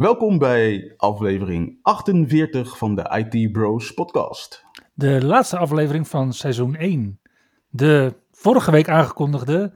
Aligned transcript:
Welkom 0.00 0.38
bij 0.38 0.94
aflevering 0.96 1.78
48 1.82 2.78
van 2.78 2.94
de 2.94 3.26
IT 3.32 3.52
Bros 3.52 3.94
podcast. 3.94 4.64
De 4.94 5.24
laatste 5.24 5.58
aflevering 5.58 6.08
van 6.08 6.32
seizoen 6.32 6.74
1. 6.74 7.20
De 7.68 8.14
vorige 8.30 8.70
week 8.70 8.88
aangekondigde 8.88 9.72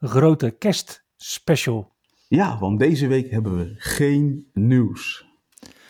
grote 0.00 0.50
kerstspecial. 0.50 1.92
Ja, 2.28 2.58
want 2.58 2.78
deze 2.78 3.06
week 3.06 3.30
hebben 3.30 3.56
we 3.56 3.74
geen 3.76 4.50
nieuws. 4.52 5.26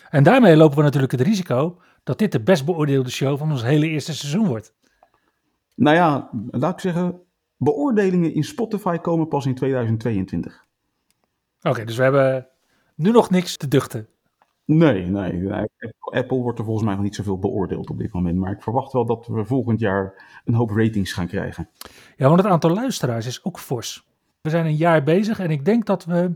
En 0.09 0.23
daarmee 0.23 0.55
lopen 0.55 0.77
we 0.77 0.83
natuurlijk 0.83 1.11
het 1.11 1.21
risico 1.21 1.81
dat 2.03 2.17
dit 2.17 2.31
de 2.31 2.43
best 2.43 2.65
beoordeelde 2.65 3.11
show 3.11 3.37
van 3.37 3.51
ons 3.51 3.63
hele 3.63 3.87
eerste 3.87 4.13
seizoen 4.13 4.47
wordt. 4.47 4.73
Nou 5.75 5.95
ja, 5.95 6.29
laat 6.51 6.73
ik 6.73 6.79
zeggen, 6.79 7.21
beoordelingen 7.57 8.33
in 8.33 8.43
Spotify 8.43 8.97
komen 8.97 9.27
pas 9.27 9.45
in 9.45 9.55
2022. 9.55 10.65
Oké, 11.61 11.85
dus 11.85 11.97
we 11.97 12.03
hebben 12.03 12.47
nu 12.97 13.11
nog 13.11 13.29
niks 13.29 13.57
te 13.57 13.67
duchten. 13.67 14.07
Nee, 14.65 15.05
nee. 15.05 15.49
Apple 15.99 16.37
wordt 16.37 16.59
er 16.59 16.65
volgens 16.65 16.85
mij 16.85 16.95
nog 16.95 17.03
niet 17.03 17.15
zoveel 17.15 17.39
beoordeeld 17.39 17.89
op 17.89 17.97
dit 17.97 18.13
moment. 18.13 18.37
Maar 18.37 18.51
ik 18.51 18.61
verwacht 18.61 18.93
wel 18.93 19.05
dat 19.05 19.27
we 19.27 19.45
volgend 19.45 19.79
jaar 19.79 20.13
een 20.45 20.53
hoop 20.53 20.69
ratings 20.69 21.13
gaan 21.13 21.27
krijgen. 21.27 21.69
Ja, 22.17 22.27
want 22.27 22.41
het 22.41 22.51
aantal 22.51 22.73
luisteraars 22.73 23.25
is 23.25 23.43
ook 23.43 23.59
fors. 23.59 24.07
We 24.41 24.49
zijn 24.49 24.65
een 24.65 24.75
jaar 24.75 25.03
bezig 25.03 25.39
en 25.39 25.51
ik 25.51 25.65
denk 25.65 25.85
dat 25.85 26.05
we, 26.05 26.31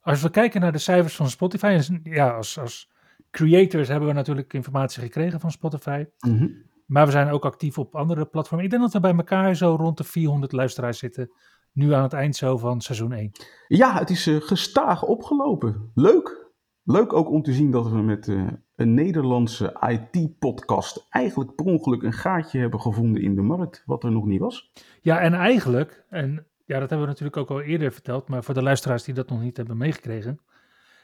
als 0.00 0.22
we 0.22 0.30
kijken 0.30 0.60
naar 0.60 0.72
de 0.72 0.78
cijfers 0.78 1.16
van 1.16 1.28
Spotify, 1.28 1.80
ja, 2.02 2.30
als, 2.30 2.58
als 2.58 2.90
creators 3.30 3.88
hebben 3.88 4.08
we 4.08 4.14
natuurlijk 4.14 4.52
informatie 4.52 5.02
gekregen 5.02 5.40
van 5.40 5.50
Spotify. 5.50 6.04
Mhm. 6.18 6.48
Maar 6.86 7.06
we 7.06 7.12
zijn 7.12 7.28
ook 7.28 7.44
actief 7.44 7.78
op 7.78 7.94
andere 7.94 8.26
platformen. 8.26 8.64
Ik 8.64 8.70
denk 8.70 8.82
dat 8.82 8.92
we 8.92 9.00
bij 9.00 9.14
elkaar 9.14 9.54
zo 9.54 9.74
rond 9.74 9.96
de 9.96 10.04
400 10.04 10.52
luisteraars 10.52 10.98
zitten. 10.98 11.30
Nu 11.76 11.92
aan 11.92 12.02
het 12.02 12.12
eind 12.12 12.36
zo 12.36 12.56
van 12.56 12.80
seizoen 12.80 13.12
1. 13.12 13.30
Ja, 13.68 13.98
het 13.98 14.10
is 14.10 14.26
eh, 14.26 14.36
gestaag 14.40 15.02
opgelopen. 15.02 15.90
Leuk. 15.94 16.50
Leuk 16.82 17.12
ook 17.12 17.30
om 17.30 17.42
te 17.42 17.52
zien 17.52 17.70
dat 17.70 17.88
we 17.90 18.02
met 18.02 18.28
eh, 18.28 18.46
een 18.76 18.94
Nederlandse 18.94 19.76
IT-podcast 19.88 21.06
eigenlijk 21.10 21.54
per 21.54 21.64
ongeluk 21.64 22.02
een 22.02 22.12
gaatje 22.12 22.58
hebben 22.58 22.80
gevonden 22.80 23.22
in 23.22 23.34
de 23.34 23.42
markt, 23.42 23.82
wat 23.86 24.04
er 24.04 24.12
nog 24.12 24.24
niet 24.24 24.40
was. 24.40 24.72
Ja, 25.00 25.20
en 25.20 25.34
eigenlijk, 25.34 26.04
en 26.08 26.46
ja, 26.64 26.78
dat 26.78 26.88
hebben 26.90 27.00
we 27.00 27.06
natuurlijk 27.06 27.36
ook 27.36 27.50
al 27.50 27.60
eerder 27.60 27.92
verteld, 27.92 28.28
maar 28.28 28.44
voor 28.44 28.54
de 28.54 28.62
luisteraars 28.62 29.04
die 29.04 29.14
dat 29.14 29.28
nog 29.28 29.40
niet 29.40 29.56
hebben 29.56 29.76
meegekregen. 29.76 30.40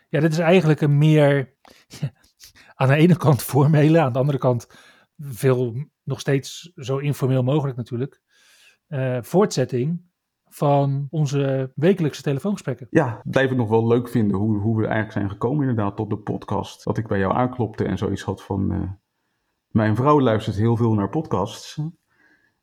Ja, 0.09 0.21
dit 0.21 0.33
is 0.33 0.39
eigenlijk 0.39 0.81
een 0.81 0.99
meer, 0.99 1.55
aan 2.75 2.89
de 2.89 2.95
ene 2.95 3.17
kant 3.17 3.43
formele, 3.43 4.01
aan 4.01 4.13
de 4.13 4.19
andere 4.19 4.39
kant 4.39 4.67
veel, 5.19 5.75
nog 6.03 6.21
steeds 6.21 6.73
zo 6.77 6.99
informeel 6.99 7.43
mogelijk 7.43 7.77
natuurlijk, 7.77 8.23
eh, 8.87 9.19
voortzetting 9.23 10.11
van 10.55 11.07
onze 11.11 11.73
wekelijkse 11.75 12.23
telefoongesprekken. 12.23 12.87
Ja, 12.91 13.21
blijf 13.25 13.49
het 13.49 13.59
nog 13.59 13.69
wel 13.69 13.87
leuk 13.87 14.09
vinden 14.09 14.37
hoe, 14.37 14.59
hoe 14.59 14.77
we 14.77 14.83
eigenlijk 14.83 15.13
zijn 15.13 15.31
gekomen 15.31 15.69
inderdaad 15.69 15.97
tot 15.97 16.11
de 16.11 16.19
podcast. 16.19 16.85
Dat 16.85 16.99
ik 16.99 17.07
bij 17.07 17.19
jou 17.19 17.35
aanklopte 17.35 17.85
en 17.85 17.99
zoiets 17.99 18.23
had 18.23 18.43
van, 18.43 18.73
eh, 18.73 18.91
mijn 19.73 19.97
vrouw 19.97 20.21
luistert 20.21 20.57
heel 20.57 20.77
veel 20.77 20.95
naar 20.95 21.09
podcasts. 21.09 21.81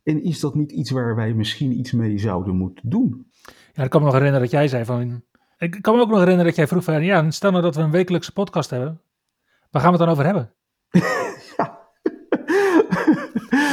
En 0.03 0.23
is 0.23 0.39
dat 0.39 0.55
niet 0.55 0.71
iets 0.71 0.91
waar 0.91 1.15
wij 1.15 1.33
misschien 1.33 1.79
iets 1.79 1.91
mee 1.91 2.17
zouden 2.17 2.55
moeten 2.55 2.89
doen? 2.89 3.31
Ja, 3.73 3.83
ik 3.83 3.89
kan 3.89 3.99
me 3.99 4.05
nog 4.05 4.15
herinneren 4.15 4.41
dat 4.41 4.51
jij 4.51 4.67
zei 4.67 4.85
van, 4.85 5.23
ik 5.57 5.81
kan 5.81 5.95
me 5.95 6.01
ook 6.01 6.09
nog 6.09 6.19
herinneren 6.19 6.45
dat 6.45 6.55
jij 6.55 6.67
vroeg 6.67 6.83
van, 6.83 7.03
ja, 7.03 7.31
stel 7.31 7.51
nou 7.51 7.63
dat 7.63 7.75
we 7.75 7.81
een 7.81 7.91
wekelijkse 7.91 8.33
podcast 8.33 8.69
hebben, 8.69 9.01
waar 9.71 9.81
gaan 9.81 9.91
we 9.91 9.97
het 9.97 10.07
dan 10.07 10.15
over 10.15 10.25
hebben? 10.25 10.53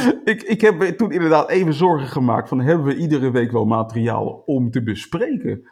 ik, 0.23 0.41
ik 0.43 0.61
heb 0.61 0.81
toen 0.81 1.11
inderdaad 1.11 1.49
even 1.49 1.73
zorgen 1.73 2.07
gemaakt 2.07 2.49
van 2.49 2.59
hebben 2.59 2.85
we 2.85 2.95
iedere 2.95 3.31
week 3.31 3.51
wel 3.51 3.65
materiaal 3.65 4.43
om 4.45 4.71
te 4.71 4.83
bespreken? 4.83 5.67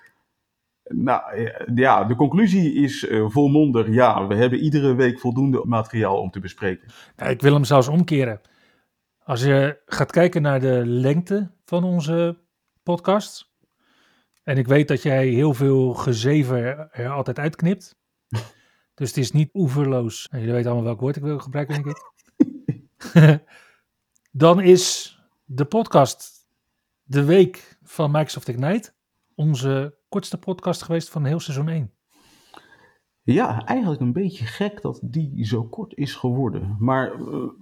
Nou 0.87 1.49
ja, 1.75 2.03
de 2.03 2.15
conclusie 2.15 2.73
is 2.73 3.03
uh, 3.03 3.29
volmondig 3.29 3.87
ja, 3.89 4.27
we 4.27 4.35
hebben 4.35 4.59
iedere 4.59 4.95
week 4.95 5.19
voldoende 5.19 5.61
materiaal 5.65 6.19
om 6.19 6.31
te 6.31 6.39
bespreken. 6.39 6.87
Nou, 7.15 7.31
ik 7.31 7.41
wil 7.41 7.53
hem 7.53 7.63
zelfs 7.63 7.87
omkeren. 7.87 8.41
Als 9.23 9.43
je 9.43 9.81
gaat 9.85 10.11
kijken 10.11 10.41
naar 10.41 10.59
de 10.59 10.81
lengte 10.85 11.51
van 11.63 11.83
onze 11.83 12.37
podcast, 12.83 13.53
en 14.43 14.57
ik 14.57 14.67
weet 14.67 14.87
dat 14.87 15.01
jij 15.01 15.27
heel 15.27 15.53
veel 15.53 15.93
gezever 15.93 16.89
er 16.91 17.09
altijd 17.09 17.39
uitknipt, 17.39 17.95
dus 18.95 19.07
het 19.07 19.17
is 19.17 19.31
niet 19.31 19.49
oeverloos. 19.53 20.27
En 20.31 20.39
jullie 20.39 20.53
weten 20.53 20.71
allemaal 20.71 20.87
welk 20.87 20.99
woord 20.99 21.15
ik 21.15 21.23
wil 21.23 21.39
gebruiken, 21.39 21.83
denk 21.83 21.85
ik. 21.85 22.03
Dan 24.37 24.61
is 24.61 25.17
de 25.45 25.65
podcast 25.65 26.47
De 27.03 27.23
Week 27.23 27.77
van 27.83 28.11
Microsoft 28.11 28.47
Ignite 28.47 28.93
onze 29.35 29.97
kortste 30.09 30.37
podcast 30.37 30.81
geweest 30.81 31.09
van 31.09 31.25
heel 31.25 31.39
seizoen 31.39 31.69
1. 31.69 31.91
Ja, 33.23 33.65
eigenlijk 33.65 34.01
een 34.01 34.13
beetje 34.13 34.45
gek 34.45 34.81
dat 34.81 34.99
die 35.03 35.45
zo 35.45 35.63
kort 35.63 35.97
is 35.97 36.15
geworden. 36.15 36.75
Maar 36.79 37.11
uh, 37.11 37.19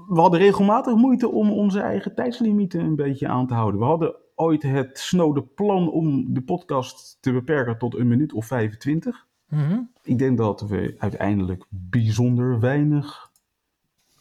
we 0.07 0.19
hadden 0.19 0.39
regelmatig 0.39 0.95
moeite 0.95 1.29
om 1.29 1.51
onze 1.51 1.79
eigen 1.79 2.15
tijdslimieten 2.15 2.79
een 2.79 2.95
beetje 2.95 3.27
aan 3.27 3.47
te 3.47 3.53
houden. 3.53 3.79
We 3.79 3.85
hadden 3.85 4.15
ooit 4.35 4.63
het 4.63 4.99
snode 4.99 5.41
plan 5.41 5.91
om 5.91 6.33
de 6.33 6.41
podcast 6.41 7.17
te 7.21 7.31
beperken 7.31 7.77
tot 7.77 7.95
een 7.95 8.07
minuut 8.07 8.33
of 8.33 8.45
25. 8.45 9.27
Mm 9.49 9.59
-hmm. 9.59 9.91
Ik 10.03 10.17
denk 10.17 10.37
dat 10.37 10.61
we 10.61 10.95
uiteindelijk 10.97 11.65
bijzonder 11.69 12.59
weinig 12.59 13.31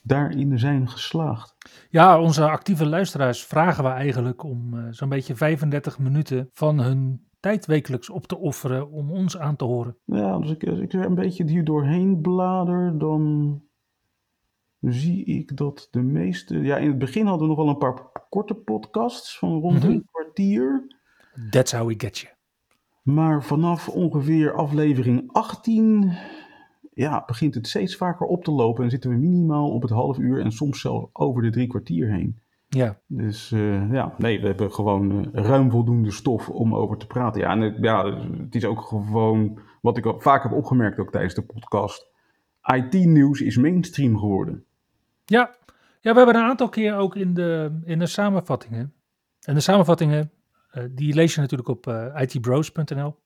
daarin 0.03 0.59
zijn 0.59 0.89
geslaagd. 0.89 1.55
Ja, 1.91 2.21
onze 2.21 2.49
actieve 2.49 2.87
luisteraars 2.87 3.45
vragen 3.45 3.85
we 3.85 3.91
eigenlijk 3.91 4.43
om 4.43 4.75
uh, 4.75 4.87
zo'n 4.91 5.09
beetje 5.09 5.37
35 5.37 5.99
minuten 5.99 6.49
van 6.53 6.81
hun 6.81 7.27
tijd 7.41 7.67
wekelijks 7.67 8.11
op 8.11 8.27
te 8.27 8.39
offeren 8.39 8.91
om 8.91 9.11
ons 9.11 9.39
aan 9.39 9.57
te 9.57 9.65
horen. 9.65 9.97
Ja, 10.05 10.39
dus 10.39 10.51
ik, 10.51 10.67
als 10.67 10.79
ik 10.79 10.93
er 10.93 11.05
een 11.05 11.15
beetje 11.15 11.49
hier 11.49 11.65
doorheen 11.65 12.21
blader, 12.21 12.99
dan 12.99 13.63
zie 14.81 15.25
ik 15.25 15.57
dat 15.57 15.89
de 15.91 16.03
meeste... 16.03 16.59
Ja, 16.59 16.77
in 16.77 16.89
het 16.89 16.99
begin 16.99 17.27
hadden 17.27 17.49
we 17.49 17.55
nog 17.55 17.65
wel 17.65 17.73
een 17.73 17.79
paar 17.79 18.27
korte 18.29 18.55
podcasts 18.55 19.39
van 19.39 19.61
rond 19.61 19.75
mm 19.75 19.81
-hmm. 19.81 19.91
een 19.91 20.09
kwartier. 20.11 20.97
That's 21.51 21.73
how 21.73 21.87
we 21.87 21.95
get 21.97 22.19
you. 22.19 22.35
Maar 23.03 23.43
vanaf 23.43 23.89
ongeveer 23.89 24.55
aflevering 24.55 25.33
18 25.33 26.13
ja, 26.95 27.23
begint 27.27 27.55
het 27.55 27.69
steeds 27.69 27.97
vaker 27.97 28.27
op 28.27 28.45
te 28.45 28.51
lopen 28.51 28.85
en 28.85 28.91
zitten 28.91 29.11
we 29.11 29.17
minimaal 29.17 29.71
op 29.71 29.83
het 29.83 29.91
half 29.91 30.19
uur 30.19 30.41
en 30.41 30.53
soms 30.53 30.81
zelfs 30.81 31.07
over 31.13 31.43
de 31.43 31.51
drie 31.51 31.67
kwartier 31.67 32.11
heen. 32.11 32.41
Ja. 32.69 32.99
Dus 33.07 33.51
uh, 33.51 33.93
ja, 33.93 34.15
nee, 34.19 34.41
we 34.41 34.47
hebben 34.47 34.73
gewoon 34.73 35.13
uh, 35.13 35.27
ruim 35.33 35.71
voldoende 35.71 36.11
stof 36.11 36.49
om 36.49 36.75
over 36.75 36.97
te 36.97 37.07
praten. 37.07 37.41
Ja, 37.41 37.51
en 37.51 37.61
het, 37.61 37.77
ja, 37.81 38.21
het 38.37 38.55
is 38.55 38.65
ook 38.65 38.81
gewoon 38.81 39.59
wat 39.81 39.97
ik 39.97 40.15
vaak 40.19 40.43
heb 40.43 40.53
opgemerkt 40.53 40.99
ook 40.99 41.11
tijdens 41.11 41.35
de 41.35 41.43
podcast. 41.43 42.11
IT-nieuws 42.63 43.41
is 43.41 43.57
mainstream 43.57 44.19
geworden. 44.19 44.65
Ja. 45.25 45.55
ja, 46.01 46.11
we 46.13 46.17
hebben 46.17 46.37
een 46.37 46.49
aantal 46.49 46.69
keer 46.69 46.97
ook 46.97 47.17
in 47.17 47.35
de, 47.35 47.81
in 47.85 47.99
de 47.99 48.07
samenvattingen. 48.07 48.93
En 49.41 49.55
de 49.55 49.61
samenvattingen, 49.61 50.31
uh, 50.75 50.85
die 50.91 51.15
lees 51.15 51.35
je 51.35 51.41
natuurlijk 51.41 51.69
op 51.69 51.87
itbros.nl. 52.17 53.17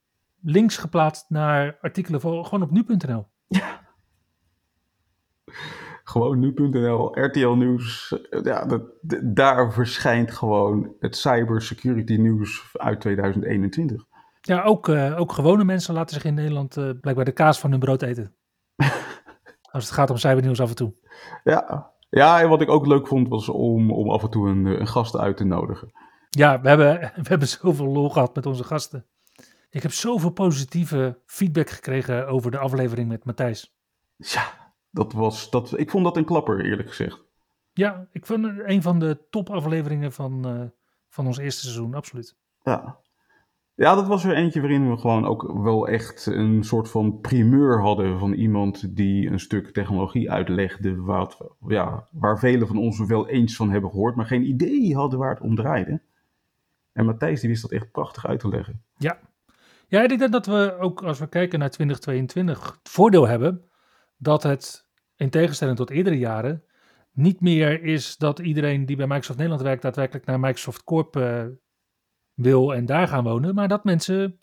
Links 0.41 0.77
geplaatst 0.77 1.25
naar 1.29 1.79
artikelen 1.81 2.21
voor, 2.21 2.45
gewoon 2.45 2.63
op 2.63 2.71
nu.nl. 2.71 3.27
Ja. 3.47 3.81
Gewoon 6.05 6.39
nu.nl, 6.39 7.25
RTL 7.25 7.49
Nieuws. 7.49 8.17
Ja, 8.43 8.65
dat, 8.65 8.83
daar 9.23 9.73
verschijnt 9.73 10.31
gewoon 10.31 10.95
het 11.01 11.17
cybersecurity 11.17 12.17
nieuws 12.17 12.73
uit 12.73 13.01
2021. 13.01 14.05
Ja, 14.41 14.63
ook, 14.63 14.89
uh, 14.89 15.21
ook 15.21 15.33
gewone 15.33 15.65
mensen 15.65 15.95
laten 15.95 16.15
zich 16.15 16.25
in 16.25 16.35
Nederland 16.35 16.77
uh, 16.77 16.91
blijkbaar 17.01 17.25
de 17.25 17.33
kaas 17.33 17.59
van 17.59 17.71
hun 17.71 17.81
brood 17.81 18.03
eten. 18.03 18.35
Als 19.73 19.85
het 19.85 19.93
gaat 19.93 20.11
om 20.11 20.17
cybernieuws 20.17 20.61
af 20.61 20.69
en 20.69 20.77
toe. 20.77 20.93
Ja, 21.45 21.93
ja 22.11 22.41
en 22.41 22.49
wat 22.49 22.61
ik 22.61 22.71
ook 22.71 22.87
leuk 22.87 23.07
vond 23.07 23.29
was 23.29 23.49
om, 23.49 23.93
om 23.93 24.11
af 24.11 24.23
en 24.23 24.31
toe 24.31 24.49
een, 24.49 24.65
een 24.65 24.87
gast 24.87 25.17
uit 25.17 25.37
te 25.37 25.45
nodigen. 25.45 25.93
Ja, 26.31 26.61
we 26.61 26.69
hebben, 26.69 27.01
we 27.23 27.29
hebben 27.29 27.49
zoveel 27.49 27.87
lol 27.87 28.11
gehad 28.11 28.35
met 28.35 28.47
onze 28.47 28.65
gasten. 28.65 29.07
Ik 29.71 29.83
heb 29.83 29.93
zoveel 29.93 30.31
positieve 30.31 31.19
feedback 31.27 31.71
gekregen 31.71 32.29
over 32.29 32.51
de 32.51 32.59
aflevering 32.59 33.09
met 33.09 33.25
Matthijs. 33.25 33.77
Ja, 34.17 34.75
dat 34.91 35.13
was, 35.13 35.51
dat, 35.51 35.79
ik 35.79 35.91
vond 35.91 36.05
dat 36.05 36.17
een 36.17 36.25
klapper, 36.25 36.65
eerlijk 36.65 36.89
gezegd. 36.89 37.25
Ja, 37.73 38.09
ik 38.13 38.27
vond 38.27 38.45
het 38.45 38.61
een 38.65 38.83
van 38.83 38.99
de 38.99 39.27
topafleveringen 39.31 40.13
van, 40.13 40.49
uh, 40.55 40.65
van 41.09 41.27
ons 41.27 41.39
eerste 41.39 41.61
seizoen, 41.61 41.95
absoluut. 41.95 42.37
Ja. 42.63 42.99
Ja, 43.75 43.95
dat 43.95 44.07
was 44.07 44.25
er 44.25 44.35
eentje 44.35 44.61
waarin 44.61 44.91
we 44.91 44.97
gewoon 44.97 45.27
ook 45.27 45.53
wel 45.63 45.89
echt 45.89 46.27
een 46.27 46.65
soort 46.65 46.91
van 46.91 47.21
primeur 47.21 47.81
hadden 47.81 48.19
van 48.19 48.33
iemand 48.33 48.97
die 48.97 49.31
een 49.31 49.41
stuk 49.41 49.73
technologie 49.73 50.31
uitlegde 50.31 50.97
wat, 50.97 51.55
ja, 51.67 52.09
waar 52.13 52.39
velen 52.39 52.67
van 52.67 52.79
ons 52.79 53.07
wel 53.07 53.29
eens 53.29 53.57
van 53.57 53.71
hebben 53.71 53.91
gehoord, 53.91 54.17
maar 54.17 54.27
geen 54.27 54.49
idee 54.49 54.95
hadden 54.95 55.19
waar 55.19 55.31
het 55.31 55.41
om 55.41 55.55
draaide. 55.55 56.01
En 56.93 57.05
Matthijs 57.05 57.41
die 57.41 57.49
wist 57.49 57.63
dat 57.63 57.73
echt 57.73 57.91
prachtig 57.91 58.27
uit 58.27 58.41
te 58.41 58.49
leggen. 58.49 58.83
Ja. 58.97 59.19
Ja, 59.89 60.03
ik 60.03 60.19
denk 60.19 60.33
dat 60.33 60.47
we 60.47 60.77
ook 60.79 61.03
als 61.03 61.19
we 61.19 61.29
kijken 61.29 61.59
naar 61.59 61.71
2022 61.71 62.65
het 62.65 62.89
voordeel 62.89 63.27
hebben 63.27 63.71
dat 64.17 64.43
het 64.43 64.89
in 65.17 65.31
tegenstelling 65.31 65.77
tot 65.77 65.91
eerdere 65.91 66.19
jaren 66.19 66.65
niet 67.13 67.41
meer 67.41 67.83
is 67.83 68.17
dat 68.17 68.39
iedereen 68.39 68.87
die 68.87 68.97
bij 68.97 69.07
Microsoft 69.07 69.39
Nederland 69.39 69.67
werkt 69.67 69.83
daadwerkelijk 69.83 70.27
naar 70.27 70.41
Microsoft 70.41 70.85
Corp 70.85 71.17
uh, 71.17 71.45
wil 72.35 72.75
en 72.75 72.87
daar 72.87 73.09
gaan 73.09 73.25
wonen, 73.25 73.55
maar 73.55 73.69
dat 73.69 73.85
mensen 73.85 74.39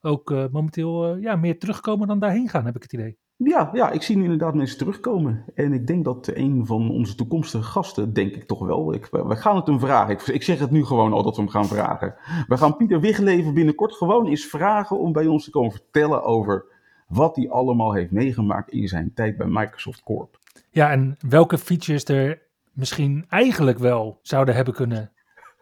ook 0.00 0.30
uh, 0.30 0.44
momenteel 0.50 1.16
uh, 1.16 1.22
ja, 1.22 1.36
meer 1.36 1.58
terugkomen 1.58 2.08
dan 2.08 2.18
daarheen 2.18 2.48
gaan, 2.48 2.64
heb 2.64 2.76
ik 2.76 2.82
het 2.82 2.92
idee. 2.92 3.18
Ja, 3.44 3.70
ja, 3.72 3.90
ik 3.90 4.02
zie 4.02 4.16
nu 4.16 4.22
inderdaad 4.22 4.54
mensen 4.54 4.78
terugkomen. 4.78 5.44
En 5.54 5.72
ik 5.72 5.86
denk 5.86 6.04
dat 6.04 6.30
een 6.34 6.66
van 6.66 6.90
onze 6.90 7.14
toekomstige 7.14 7.64
gasten, 7.64 8.12
denk 8.12 8.34
ik 8.34 8.44
toch 8.44 8.58
wel. 8.58 8.94
Ik, 8.94 9.06
we 9.10 9.36
gaan 9.36 9.56
het 9.56 9.66
hem 9.66 9.80
vragen. 9.80 10.14
Ik, 10.14 10.22
ik, 10.22 10.42
zeg 10.42 10.58
het 10.58 10.70
nu 10.70 10.84
gewoon 10.84 11.12
al 11.12 11.22
dat 11.22 11.36
we 11.36 11.42
hem 11.42 11.50
gaan 11.50 11.66
vragen. 11.66 12.14
We 12.46 12.56
gaan 12.56 12.76
Pieter 12.76 13.00
Wigleven 13.00 13.54
binnenkort 13.54 13.94
gewoon 13.94 14.26
eens 14.26 14.44
vragen 14.44 14.98
om 14.98 15.12
bij 15.12 15.26
ons 15.26 15.44
te 15.44 15.50
komen 15.50 15.72
vertellen 15.72 16.22
over 16.22 16.64
wat 17.08 17.36
hij 17.36 17.50
allemaal 17.50 17.92
heeft 17.92 18.10
meegemaakt 18.10 18.70
in 18.70 18.88
zijn 18.88 19.12
tijd 19.14 19.36
bij 19.36 19.46
Microsoft 19.46 20.02
Corp. 20.02 20.38
Ja, 20.70 20.90
en 20.90 21.16
welke 21.28 21.58
features 21.58 22.04
er 22.04 22.42
misschien 22.72 23.24
eigenlijk 23.28 23.78
wel 23.78 24.18
zouden 24.22 24.54
hebben 24.54 24.74
kunnen 24.74 25.10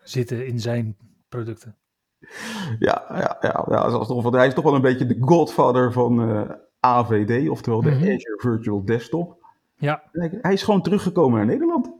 zitten 0.02 0.46
in 0.46 0.61
zijn 0.61 0.96
producten. 1.29 1.76
Ja, 2.79 3.05
ja, 3.08 3.37
ja, 3.40 3.64
ja 3.69 4.31
hij 4.31 4.46
is 4.46 4.55
toch 4.55 4.64
wel 4.64 4.75
een 4.75 4.81
beetje 4.81 5.06
de 5.06 5.17
godfather 5.20 5.93
van 5.93 6.31
uh, 6.31 6.40
eh, 6.40 6.50
AVD, 6.86 7.48
oftewel 7.48 7.82
de 7.82 7.90
mm 7.90 7.96
-hmm. 7.96 8.02
Azure 8.02 8.38
Virtual 8.38 8.84
Desktop. 8.84 9.44
Ja. 9.76 10.02
Hij 10.12 10.52
is 10.52 10.62
gewoon 10.62 10.82
teruggekomen 10.82 11.36
naar 11.36 11.46
Nederland. 11.46 11.92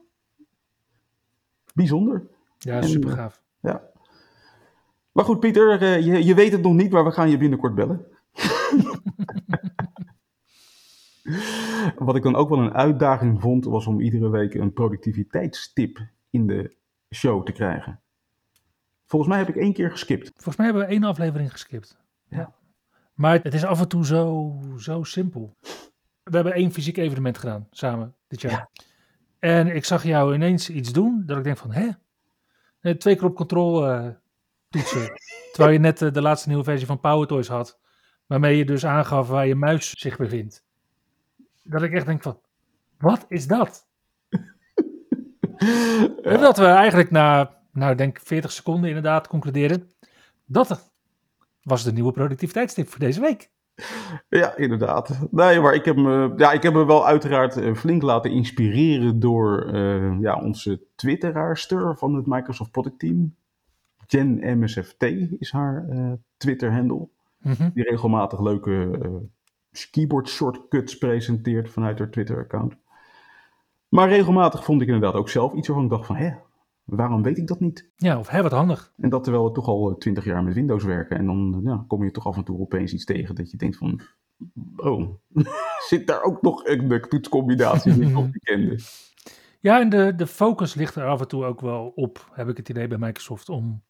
Bijzonder. 1.75 2.27
Ja, 2.59 2.83
super 2.83 3.11
gaaf. 3.11 3.43
Ja. 3.61 3.83
Maar 5.13 5.25
goed, 5.25 5.41
Pieter, 5.41 5.83
uh, 5.83 6.07
je, 6.07 6.25
je 6.25 6.35
weet 6.35 6.53
het 6.53 6.63
nog 6.63 6.75
niet, 6.75 6.91
maar 6.91 7.05
we 7.05 7.11
gaan 7.11 7.31
je 7.31 7.37
binnenkort 7.37 7.75
bellen. 7.75 8.07
Wat 11.97 12.17
ik 12.17 12.23
dan 12.23 12.37
ook 12.37 12.49
wel 12.49 12.59
een 12.59 12.75
uitdaging 12.75 13.41
vond, 13.41 13.65
was 13.65 13.87
om 13.87 14.01
iedere 14.01 14.29
week 14.29 14.55
een 14.55 14.73
productiviteitstip 14.73 15.99
in 16.31 16.47
de 16.47 16.77
show 17.15 17.45
te 17.45 17.53
krijgen. 17.53 18.01
Volgens 19.07 19.31
mij 19.31 19.41
heb 19.41 19.49
ik 19.49 19.57
één 19.57 19.73
keer 19.73 19.91
geskipt. 19.91 20.31
Volgens 20.33 20.57
mij 20.57 20.67
hebben 20.67 20.85
we 20.85 20.93
één 20.93 21.05
aflevering 21.05 21.53
geskipt. 21.53 21.97
Ja. 22.29 22.55
Maar 23.17 23.41
het 23.43 23.55
is 23.55 23.65
af 23.65 23.81
en 23.81 23.89
toe 23.89 24.07
zo, 24.07 24.55
zo 24.79 25.03
simpel. 25.03 25.57
We 26.23 26.35
hebben 26.35 26.53
één 26.53 26.73
fysiek 26.73 26.97
evenement 26.97 27.39
gedaan, 27.39 27.67
samen, 27.71 28.15
dit 28.29 28.41
jaar. 28.41 28.53
Ja. 28.53 28.71
En 29.39 29.67
ik 29.75 29.85
zag 29.85 30.05
jou 30.05 30.35
ineens 30.35 30.71
iets 30.71 30.93
doen, 30.93 31.23
dat 31.27 31.39
ik 31.39 31.45
denk 31.45 31.57
van, 31.57 31.73
hè? 31.73 31.91
Twee 32.95 33.17
keer 33.17 33.25
op 33.25 33.35
control 33.35 33.89
uh, 33.89 34.09
toetsen. 34.69 35.13
terwijl 35.53 35.73
je 35.73 35.79
net 35.79 36.03
uh, 36.03 36.13
de 36.13 36.23
laatste 36.23 36.49
nieuwe 36.49 36.65
versie 36.65 36.87
van 36.87 37.01
PowerToys 37.01 37.49
had. 37.49 37.79
Waarmee 38.27 38.57
je 38.57 38.65
dus 38.65 38.87
aangaf 38.87 39.29
waar 39.29 39.47
je 39.47 39.55
muis 39.55 39.91
zich 39.91 40.17
bevindt. 40.17 40.65
Dat 41.63 41.83
ik 41.83 41.93
echt 41.93 42.07
denk 42.07 42.23
van, 42.23 42.41
wat 42.99 43.27
is 43.29 43.47
dat? 43.47 43.87
Ja. 46.23 46.37
Dat 46.37 46.59
we 46.59 46.65
eigenlijk 46.65 47.11
na 47.11 47.57
nou 47.73 47.95
denk 47.95 48.21
40 48.21 48.53
seconden 48.53 48.89
inderdaad 48.89 49.29
concluderen. 49.29 49.91
Dat 50.45 50.69
was 51.67 51.85
de 51.85 51.93
nieuwe 51.93 52.13
productiviteitstip 52.13 52.89
voor 52.89 52.99
deze 52.99 53.21
week. 53.21 53.51
Ja, 54.29 54.57
inderdaad. 54.57 55.19
Nee, 55.31 55.61
maar 55.61 55.75
ik 55.75 55.85
heb 55.85 55.97
me, 55.97 56.33
ja, 56.37 56.53
ik 56.53 56.63
heb 56.63 56.73
me 56.73 56.87
wel 56.87 57.07
uiteraard 57.07 57.57
eh, 57.57 57.75
flink 57.75 58.03
laten 58.03 58.31
inspireren 58.31 59.21
door 59.21 59.75
uh, 59.75 60.21
ja, 60.21 60.41
onze 60.41 60.83
twitteraarster 60.95 61.97
van 61.97 62.15
het 62.15 62.27
Microsoft 62.27 62.71
Product 62.71 62.99
Team. 62.99 63.37
Jen 64.07 64.59
MSFT 64.59 65.03
is 65.39 65.51
haar 65.53 65.87
uh, 65.89 66.13
Twitter-handle. 66.37 67.09
Mm 67.41 67.53
-hmm. 67.53 67.71
Die 67.75 67.91
regelmatig 67.91 68.41
leuke 68.41 68.99
uh, 69.03 69.11
keyboard 69.91 70.29
shortcuts 70.29 70.99
presenteert 70.99 71.71
vanuit 71.71 71.99
haar 71.99 72.11
Twitter-account. 72.11 72.77
Maar 73.89 74.09
regelmatig 74.09 74.65
vond 74.65 74.83
ik 74.83 74.87
inderdaad 74.87 75.15
ook 75.15 75.29
zelf 75.29 75.53
iets 75.53 75.69
waarvan 75.69 75.87
ik 75.87 75.91
dacht 75.91 76.07
van, 76.07 76.17
hè, 76.17 76.31
waarom 76.87 77.23
weet 77.23 77.39
ik 77.39 77.47
dat 77.47 77.61
niet? 77.61 77.91
Ja, 77.97 78.19
of 78.19 78.29
hè, 78.29 78.43
wat 78.43 78.53
handig. 78.53 78.93
En 78.97 79.09
dat 79.11 79.23
terwijl 79.23 79.45
we 79.45 79.53
toch 79.53 79.67
al 79.67 79.91
eh, 79.91 79.97
twintig 79.97 80.25
jaar 80.25 80.45
met 80.45 80.55
Windows 80.55 80.85
werken. 80.85 81.17
En 81.17 81.27
dan 81.27 81.61
ja, 81.65 81.85
kom 81.89 82.05
je 82.05 82.11
toch 82.11 82.27
af 82.27 82.37
en 82.37 82.45
toe 82.45 82.59
opeens 82.59 82.93
iets 82.93 83.05
tegen 83.05 83.35
dat 83.35 83.51
je 83.51 83.57
denkt 83.57 83.77
van... 83.77 84.01
Oh, 84.77 85.15
zit 85.89 86.07
daar 86.07 86.23
ook 86.23 86.43
nog 86.43 86.67
een 86.67 87.01
toetscombinatie 87.09 87.99
die 87.99 88.19
ik 88.19 88.41
kende? 88.43 88.79
Ja, 89.61 89.81
en 89.81 89.89
de, 89.89 90.13
de 90.17 90.27
focus 90.27 90.75
ligt 90.75 90.95
er 90.95 91.07
af 91.07 91.21
en 91.21 91.29
toe 91.29 91.45
ook 91.45 91.61
wel 91.61 91.93
op, 91.95 92.31
heb 92.33 92.49
ik 92.49 92.57
het 92.57 92.69
idee 92.69 92.89
bij 92.89 92.99
Microsoft, 92.99 93.49
om 93.49 93.83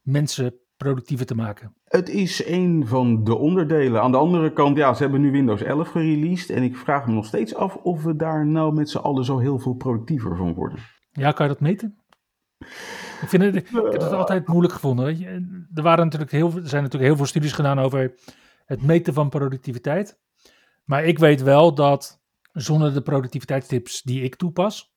mensen 0.00 0.54
productiever 0.76 1.26
te 1.26 1.34
maken. 1.34 1.74
Het 1.84 2.08
is 2.08 2.46
een 2.46 2.86
van 2.86 3.24
de 3.24 3.34
onderdelen. 3.34 4.02
Aan 4.02 4.10
de 4.10 4.16
andere 4.16 4.52
kant, 4.52 4.76
ja, 4.76 4.94
ze 4.94 5.02
hebben 5.02 5.20
nu 5.20 5.30
Windows 5.30 5.62
11 5.62 5.88
gereleased. 5.88 6.50
En 6.50 6.62
ik 6.62 6.76
vraag 6.76 7.06
me 7.06 7.12
nog 7.12 7.26
steeds 7.26 7.54
af 7.54 7.76
of 7.76 8.02
we 8.02 8.16
daar 8.16 8.46
nou 8.46 8.74
met 8.74 8.90
z'n 8.90 8.98
allen 8.98 9.24
zo 9.24 9.38
heel 9.38 9.58
veel 9.58 9.74
productiever 9.74 10.36
van 10.36 10.54
worden. 10.54 10.78
Ja, 11.12 11.32
kan 11.32 11.46
je 11.46 11.52
dat 11.52 11.60
meten? 11.60 11.98
Ik, 13.22 13.28
vind 13.28 13.42
het, 13.42 13.56
ik 13.56 13.68
heb 13.70 14.00
het 14.00 14.12
altijd 14.12 14.46
moeilijk 14.46 14.74
gevonden. 14.74 15.04
Weet 15.04 15.18
je. 15.18 15.66
Er, 15.74 15.82
waren 15.82 16.04
natuurlijk 16.04 16.32
heel, 16.32 16.46
er 16.46 16.68
zijn 16.68 16.82
natuurlijk 16.82 17.10
heel 17.10 17.16
veel 17.16 17.26
studies 17.26 17.52
gedaan 17.52 17.78
over 17.78 18.14
het 18.64 18.82
meten 18.82 19.14
van 19.14 19.28
productiviteit. 19.28 20.18
Maar 20.84 21.04
ik 21.04 21.18
weet 21.18 21.42
wel 21.42 21.74
dat 21.74 22.22
zonder 22.52 22.94
de 22.94 23.02
productiviteitstips 23.02 24.02
die 24.02 24.22
ik 24.22 24.36
toepas, 24.36 24.94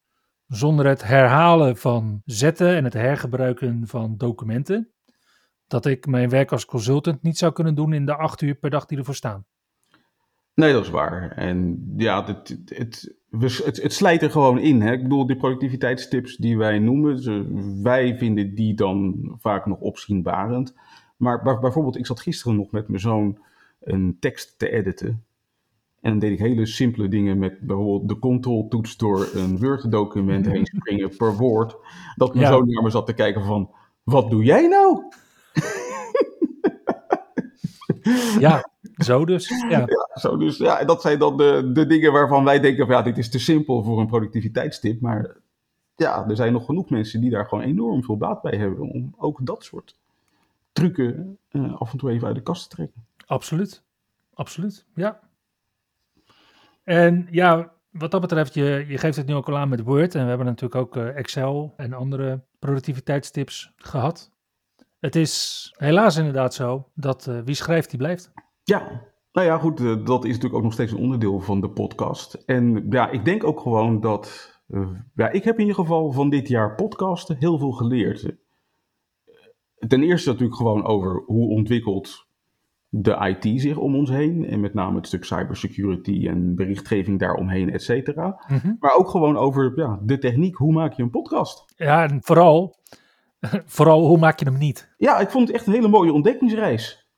zonder 0.47 0.85
het 0.85 1.03
herhalen 1.03 1.77
van 1.77 2.21
zetten 2.25 2.75
en 2.75 2.83
het 2.83 2.93
hergebruiken 2.93 3.87
van 3.87 4.17
documenten, 4.17 4.91
dat 5.67 5.85
ik 5.85 6.05
mijn 6.05 6.29
werk 6.29 6.51
als 6.51 6.65
consultant 6.65 7.21
niet 7.21 7.37
zou 7.37 7.51
kunnen 7.51 7.75
doen 7.75 7.93
in 7.93 8.05
de 8.05 8.15
acht 8.15 8.41
uur 8.41 8.55
per 8.55 8.69
dag 8.69 8.85
die 8.85 8.97
ervoor 8.97 9.15
staan. 9.15 9.45
Nee, 10.53 10.73
dat 10.73 10.83
is 10.83 10.89
waar. 10.89 11.31
En 11.31 11.83
ja, 11.97 12.25
het, 12.25 12.57
het, 12.65 13.18
het, 13.39 13.81
het 13.81 13.93
slijt 13.93 14.21
er 14.21 14.31
gewoon 14.31 14.59
in. 14.59 14.81
Hè? 14.81 14.91
Ik 14.91 15.03
bedoel, 15.03 15.27
die 15.27 15.35
productiviteitstips 15.35 16.37
die 16.37 16.57
wij 16.57 16.79
noemen, 16.79 17.83
wij 17.83 18.17
vinden 18.17 18.55
die 18.55 18.73
dan 18.73 19.15
vaak 19.37 19.65
nog 19.65 19.79
opzienbarend. 19.79 20.75
Maar 21.17 21.59
bijvoorbeeld, 21.59 21.97
ik 21.97 22.05
zat 22.05 22.19
gisteren 22.19 22.55
nog 22.55 22.71
met 22.71 22.87
mijn 22.87 23.01
zoon 23.01 23.37
een 23.79 24.17
tekst 24.19 24.59
te 24.59 24.69
editen. 24.69 25.23
En 26.01 26.09
dan 26.09 26.19
deed 26.19 26.31
ik 26.31 26.39
hele 26.39 26.65
simpele 26.65 27.07
dingen 27.07 27.37
met 27.37 27.59
bijvoorbeeld 27.59 28.09
de 28.09 28.19
control-toets 28.19 28.97
door 28.97 29.29
een 29.33 29.57
Word-document 29.59 30.45
heen 30.45 30.65
springen 30.75 31.17
per 31.17 31.35
woord. 31.35 31.75
Dat 32.15 32.35
mijn 32.35 32.47
zoon 32.47 32.67
naar 32.67 32.83
me 32.83 32.89
zat 32.89 33.05
te 33.05 33.13
kijken 33.13 33.43
van, 33.43 33.69
wat 34.03 34.29
doe 34.29 34.43
jij 34.43 34.67
nou? 34.67 35.03
Ja, 38.39 38.69
zo 38.99 39.25
dus. 39.25 39.49
Ja. 39.69 39.79
ja. 39.79 40.19
zo 40.19 40.37
dus. 40.37 40.57
Ja, 40.57 40.79
en 40.79 40.87
dat 40.87 41.01
zijn 41.01 41.19
dan 41.19 41.37
de, 41.37 41.69
de 41.73 41.85
dingen 41.85 42.11
waarvan 42.11 42.43
wij 42.43 42.59
denken 42.59 42.85
van 42.85 42.95
ja, 42.95 43.01
dit 43.01 43.17
is 43.17 43.29
te 43.29 43.39
simpel 43.39 43.83
voor 43.83 43.99
een 43.99 44.07
productiviteitstip. 44.07 45.01
Maar 45.01 45.37
ja, 45.95 46.27
er 46.27 46.35
zijn 46.35 46.53
nog 46.53 46.65
genoeg 46.65 46.89
mensen 46.89 47.21
die 47.21 47.29
daar 47.29 47.45
gewoon 47.45 47.63
enorm 47.63 48.03
veel 48.03 48.17
baat 48.17 48.41
bij 48.41 48.57
hebben 48.57 48.89
om 48.89 49.13
ook 49.17 49.39
dat 49.41 49.63
soort 49.63 49.97
trucken 50.71 51.37
uh, 51.51 51.81
af 51.81 51.91
en 51.91 51.97
toe 51.97 52.11
even 52.11 52.27
uit 52.27 52.35
de 52.35 52.41
kast 52.41 52.69
te 52.69 52.75
trekken. 52.75 53.05
Absoluut. 53.25 53.83
Absoluut, 54.33 54.85
ja. 54.95 55.19
En 56.83 57.27
ja, 57.31 57.71
wat 57.89 58.11
dat 58.11 58.21
betreft, 58.21 58.53
je, 58.53 58.85
je 58.87 58.97
geeft 58.97 59.17
het 59.17 59.25
nu 59.25 59.33
ook 59.33 59.47
al 59.49 59.57
aan 59.57 59.69
met 59.69 59.83
Word. 59.83 60.15
En 60.15 60.21
we 60.21 60.27
hebben 60.27 60.45
natuurlijk 60.45 60.81
ook 60.81 60.95
uh, 60.95 61.17
Excel 61.17 61.73
en 61.77 61.93
andere 61.93 62.41
productiviteitstips 62.59 63.73
gehad. 63.75 64.31
Het 64.99 65.15
is 65.15 65.73
helaas 65.77 66.17
inderdaad 66.17 66.53
zo 66.53 66.89
dat 66.93 67.27
uh, 67.29 67.39
wie 67.45 67.55
schrijft, 67.55 67.89
die 67.89 67.99
blijft. 67.99 68.31
Ja, 68.69 69.01
nou 69.31 69.47
ja, 69.47 69.57
goed, 69.57 69.79
uh, 69.79 70.05
dat 70.05 70.23
is 70.23 70.29
natuurlijk 70.29 70.55
ook 70.55 70.63
nog 70.63 70.73
steeds 70.73 70.91
een 70.91 70.97
onderdeel 70.97 71.39
van 71.39 71.61
de 71.61 71.69
podcast. 71.69 72.33
En 72.33 72.85
ja, 72.89 73.09
ik 73.09 73.25
denk 73.25 73.43
ook 73.43 73.59
gewoon 73.59 73.99
dat. 73.99 74.57
Uh, 74.67 74.87
ja, 75.15 75.29
ik 75.29 75.43
heb 75.43 75.53
in 75.53 75.61
ieder 75.61 75.75
geval 75.75 76.11
van 76.11 76.29
dit 76.29 76.47
jaar 76.47 76.75
podcasten 76.75 77.35
heel 77.39 77.57
veel 77.57 77.71
geleerd. 77.71 78.35
Ten 79.87 80.03
eerste 80.03 80.29
natuurlijk 80.29 80.57
gewoon 80.57 80.85
over 80.85 81.23
hoe 81.25 81.49
ontwikkelt 81.49 82.27
de 82.89 83.37
IT 83.41 83.61
zich 83.61 83.77
om 83.77 83.95
ons 83.95 84.09
heen. 84.09 84.45
En 84.45 84.59
met 84.59 84.73
name 84.73 84.95
het 84.95 85.07
stuk 85.07 85.25
cybersecurity 85.25 86.27
en 86.27 86.55
berichtgeving 86.55 87.19
daaromheen, 87.19 87.71
et 87.71 87.83
cetera. 87.83 88.45
Mm 88.47 88.57
-hmm. 88.57 88.77
Maar 88.79 88.95
ook 88.95 89.09
gewoon 89.09 89.37
over 89.37 89.71
ja, 89.75 89.99
de 90.03 90.17
techniek. 90.17 90.55
Hoe 90.55 90.73
maak 90.73 90.93
je 90.93 91.03
een 91.03 91.09
podcast? 91.09 91.73
Ja, 91.75 92.03
en 92.07 92.19
vooral 92.23 92.75
Vooral, 93.65 94.05
hoe 94.05 94.17
maak 94.17 94.39
je 94.39 94.45
hem 94.45 94.57
niet? 94.57 94.89
Ja, 94.97 95.19
ik 95.19 95.29
vond 95.29 95.47
het 95.47 95.57
echt 95.57 95.67
een 95.67 95.73
hele 95.73 95.87
mooie 95.87 96.13
ontdekkingsreis. 96.13 97.08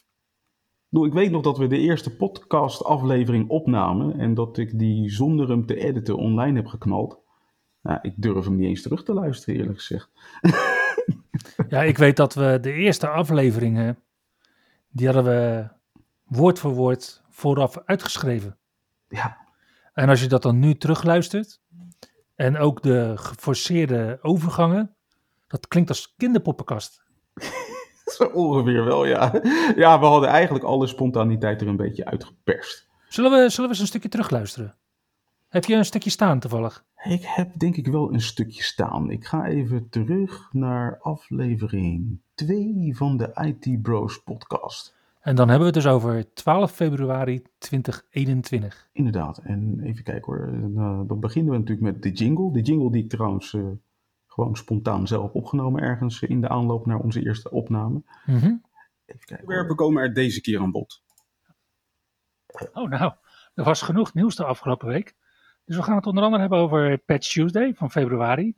Ik 0.92 1.14
weet 1.14 1.32
nog 1.32 1.42
dat 1.42 1.58
we 1.58 1.68
de 1.68 1.78
eerste 1.78 2.16
podcast-aflevering 2.16 3.50
opnamen 3.50 4.20
en 4.20 4.34
dat 4.34 4.58
ik 4.58 4.80
die 4.80 5.10
zonder 5.10 5.50
hem 5.50 5.66
te 5.66 5.76
editen 5.76 6.18
online 6.18 6.56
heb 6.56 6.68
geknald. 6.68 7.20
Nou, 7.82 8.00
ik 8.02 8.14
durf 8.18 8.46
hem 8.46 8.56
niet 8.56 8.68
eens 8.68 8.82
terug 8.82 9.04
te 9.04 9.14
luisteren, 9.14 9.60
eerlijk 9.60 9.78
gezegd. 9.78 10.10
Ja, 11.70 11.84
ik 11.84 11.98
weet 11.98 12.16
dat 12.16 12.34
we 12.34 12.58
de 12.62 12.74
eerste 12.74 13.08
afleveringen 13.08 14.00
die 14.90 15.06
hadden 15.06 15.24
we 15.24 15.68
woord 16.26 16.60
voor 16.60 16.74
woord 16.74 17.24
vooraf 17.30 17.78
uitgeschreven. 17.86 18.58
Ja. 19.08 19.38
En 19.94 20.10
als 20.10 20.22
je 20.22 20.28
dat 20.28 20.42
dan 20.42 20.60
nu 20.60 20.76
terugluistert, 20.78 21.62
en 22.36 22.58
ook 22.58 22.82
de 22.82 23.14
geforceerde 23.16 24.20
overgangen, 24.22 24.96
dat 25.48 25.68
klinkt 25.68 25.90
als 25.90 26.14
kinderpoppenkast. 26.18 27.04
Zo 28.18 28.24
ongeveer 28.24 28.86
wel, 28.86 29.06
ja. 29.06 29.42
Ja, 29.76 30.00
we 30.00 30.06
hadden 30.06 30.30
eigenlijk 30.30 30.66
alle 30.66 30.88
spontaniteit 30.88 31.62
er 31.62 31.68
een 31.68 31.76
beetje 31.76 32.06
uitgeperst. 32.06 32.88
Zullen 33.08 33.32
we, 33.32 33.50
zullen 33.50 33.64
we 33.64 33.76
eens 33.76 33.80
een 33.80 33.88
stukje 33.88 34.10
terugluisteren? 34.10 34.76
Heb 35.48 35.66
je 35.66 35.76
een 35.76 35.86
stukje 35.86 36.10
staan 36.10 36.40
toevallig? 36.40 36.84
Ik 37.04 37.22
heb 37.26 37.60
denk 37.60 37.76
ik 37.76 37.88
wel 37.88 38.14
een 38.14 38.22
stukje 38.22 38.64
staan. 38.64 39.10
Ik 39.10 39.26
ga 39.26 39.46
even 39.46 39.90
terug 39.90 40.50
naar 40.52 41.00
aflevering 41.00 42.20
2 42.34 42.92
van 42.96 43.18
de 43.18 43.30
IT 43.34 43.82
Bros 43.82 44.24
podcast. 44.24 44.96
En 45.22 45.36
dan 45.36 45.50
hebben 45.50 45.68
we 45.68 45.74
het 45.74 45.84
dus 45.84 45.94
over 45.94 46.34
12 46.34 46.72
februari 46.72 47.42
2021. 47.58 48.90
Inderdaad. 48.94 49.38
En 49.38 49.80
even 49.84 50.04
kijken 50.04 50.34
hoor. 50.34 50.50
Uh, 50.50 51.02
dan 51.08 51.20
beginnen 51.20 51.52
we 51.52 51.60
natuurlijk 51.60 51.94
met 51.94 52.04
de 52.04 52.12
jingle. 52.12 52.52
De 52.52 52.62
jingle 52.62 52.92
die 52.92 53.04
ik 53.04 53.10
trouwens 53.10 53.54
uh, 53.54 53.66
gewoon 54.32 54.56
spontaan 54.56 55.08
zelf 55.08 55.32
opgenomen 55.32 55.82
ergens 55.82 56.22
in 56.22 56.42
de 56.42 56.50
aanloop 56.50 56.86
naar 56.86 57.00
onze 57.00 57.22
eerste 57.22 57.52
opname. 57.52 58.04
Mm 58.26 58.38
-hmm. 58.38 58.64
Even 59.06 59.26
kijken. 59.26 59.48
Werpen 59.48 59.76
komen 59.76 60.04
er 60.04 60.14
deze 60.14 60.42
keer 60.42 60.60
aan 60.60 60.72
bod. 60.72 61.04
Oh 62.74 62.90
nou, 62.90 63.14
er 63.54 63.64
was 63.64 63.82
genoeg 63.82 64.14
nieuws 64.14 64.36
de 64.36 64.46
afgelopen 64.46 64.88
week. 64.88 65.16
Dus 65.66 65.76
we 65.76 65.84
gaan 65.84 65.96
het 65.96 66.06
onder 66.06 66.24
andere 66.24 66.42
hebben 66.42 66.60
over 66.60 66.98
Patch 66.98 67.32
Tuesday 67.32 67.74
van 67.74 67.92
februari. 67.92 68.56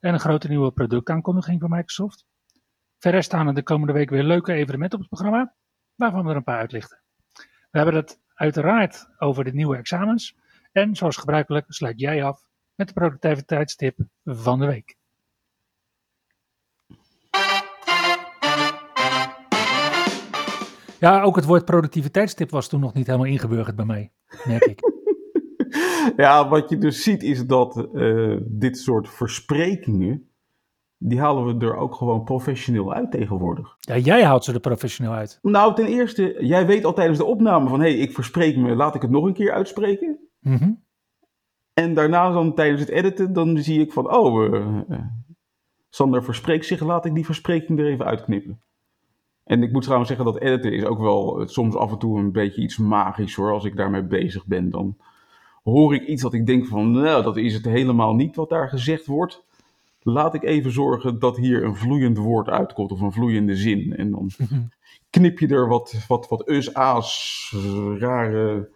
En 0.00 0.14
een 0.14 0.20
grote 0.20 0.48
nieuwe 0.48 0.72
productaankondiging 0.72 1.60
van 1.60 1.70
Microsoft. 1.70 2.26
Verder 2.98 3.22
staan 3.22 3.46
er 3.46 3.54
de 3.54 3.62
komende 3.62 3.92
week 3.92 4.10
weer 4.10 4.22
leuke 4.22 4.52
evenementen 4.52 4.98
op 4.98 5.04
het 5.04 5.14
programma 5.14 5.54
waarvan 5.94 6.24
we 6.24 6.30
er 6.30 6.36
een 6.36 6.44
paar 6.44 6.58
uitlichten. 6.58 7.00
We 7.70 7.78
hebben 7.78 7.94
het 7.94 8.20
uiteraard 8.34 9.08
over 9.18 9.44
de 9.44 9.52
nieuwe 9.52 9.76
examens. 9.76 10.36
En 10.72 10.96
zoals 10.96 11.16
gebruikelijk 11.16 11.66
sluit 11.68 12.00
jij 12.00 12.24
af 12.24 12.48
met 12.74 12.86
de 12.86 12.94
productiviteitstip 12.94 13.98
van 14.24 14.58
de 14.58 14.66
week. 14.66 14.96
Ja, 21.02 21.22
ook 21.22 21.36
het 21.36 21.44
woord 21.44 21.64
productiviteitstip 21.64 22.50
was 22.50 22.68
toen 22.68 22.80
nog 22.80 22.94
niet 22.94 23.06
helemaal 23.06 23.26
ingeburgerd 23.26 23.76
bij 23.76 23.84
mij, 23.84 24.12
merk 24.44 24.64
ik. 24.64 24.80
ja, 26.22 26.48
wat 26.48 26.68
je 26.68 26.78
dus 26.78 27.02
ziet 27.02 27.22
is 27.22 27.46
dat 27.46 27.88
uh, 27.92 28.40
dit 28.44 28.78
soort 28.78 29.08
versprekingen 29.08 30.30
die 30.98 31.20
halen 31.20 31.58
we 31.58 31.66
er 31.66 31.76
ook 31.76 31.94
gewoon 31.94 32.24
professioneel 32.24 32.92
uit 32.92 33.10
tegenwoordig. 33.10 33.76
Ja, 33.78 33.96
jij 33.96 34.24
haalt 34.24 34.44
ze 34.44 34.52
er 34.52 34.60
professioneel 34.60 35.12
uit. 35.12 35.38
Nou, 35.42 35.74
ten 35.74 35.86
eerste, 35.86 36.36
jij 36.38 36.66
weet 36.66 36.84
al 36.84 36.92
tijdens 36.92 37.18
de 37.18 37.24
opname 37.24 37.68
van... 37.68 37.80
hé, 37.80 37.90
hey, 37.90 37.98
ik 37.98 38.12
verspreek 38.12 38.56
me, 38.56 38.74
laat 38.74 38.94
ik 38.94 39.02
het 39.02 39.10
nog 39.10 39.24
een 39.24 39.34
keer 39.34 39.52
uitspreken. 39.52 40.18
Mm 40.38 40.56
-hmm. 40.56 40.84
En 41.72 41.94
daarna 41.94 42.30
dan 42.30 42.54
tijdens 42.54 42.80
het 42.80 42.90
editen, 42.90 43.32
dan 43.32 43.58
zie 43.58 43.80
ik 43.80 43.92
van... 43.92 44.14
oh, 44.14 44.44
uh, 44.44 44.80
uh, 44.88 44.98
Sander 45.88 46.24
verspreekt 46.24 46.66
zich, 46.66 46.80
laat 46.80 47.04
ik 47.04 47.14
die 47.14 47.24
verspreking 47.24 47.78
er 47.78 47.86
even 47.86 48.04
uitknippen. 48.04 48.62
En 49.52 49.62
ik 49.62 49.72
moet 49.72 49.82
trouwens 49.82 50.08
zeggen 50.08 50.26
dat 50.26 50.40
editen 50.40 50.72
is 50.72 50.84
ook 50.84 50.98
wel 50.98 51.42
soms 51.46 51.76
af 51.76 51.90
en 51.92 51.98
toe 51.98 52.18
een 52.18 52.32
beetje 52.32 52.62
iets 52.62 52.78
magisch 52.78 53.34
hoor. 53.34 53.52
Als 53.52 53.64
ik 53.64 53.76
daarmee 53.76 54.02
bezig 54.02 54.46
ben, 54.46 54.70
dan 54.70 54.96
hoor 55.62 55.94
ik 55.94 56.06
iets 56.06 56.22
dat 56.22 56.34
ik 56.34 56.46
denk 56.46 56.66
van... 56.66 56.90
nou, 56.90 57.22
dat 57.22 57.36
is 57.36 57.54
het 57.54 57.64
helemaal 57.64 58.14
niet 58.14 58.36
wat 58.36 58.48
daar 58.48 58.68
gezegd 58.68 59.06
wordt 59.06 59.44
laat 60.02 60.34
ik 60.34 60.42
even 60.42 60.72
zorgen 60.72 61.18
dat 61.18 61.36
hier 61.36 61.64
een 61.64 61.76
vloeiend 61.76 62.16
woord 62.16 62.48
uitkomt 62.48 62.92
of 62.92 63.00
een 63.00 63.12
vloeiende 63.12 63.56
zin. 63.56 63.96
En 63.96 64.10
dan 64.10 64.30
knip 65.10 65.38
je 65.38 65.48
er 65.48 65.68
wat, 65.68 66.04
wat, 66.08 66.28
wat 66.28 66.48
us, 66.48 66.74
a's, 66.74 67.54
rare 67.98 68.68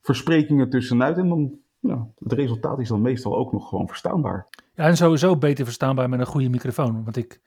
versprekingen 0.00 0.70
tussenuit. 0.70 1.16
En 1.16 1.28
dan, 1.28 1.58
nou, 1.80 2.00
het 2.18 2.32
resultaat 2.32 2.78
is 2.78 2.88
dan 2.88 3.00
meestal 3.00 3.36
ook 3.36 3.52
nog 3.52 3.68
gewoon 3.68 3.88
verstaanbaar. 3.88 4.48
Ja, 4.74 4.84
en 4.84 4.96
sowieso 4.96 5.36
beter 5.36 5.64
verstaanbaar 5.64 6.08
met 6.08 6.20
een 6.20 6.26
goede 6.26 6.48
microfoon. 6.48 7.04
Want 7.04 7.16
ik 7.16 7.40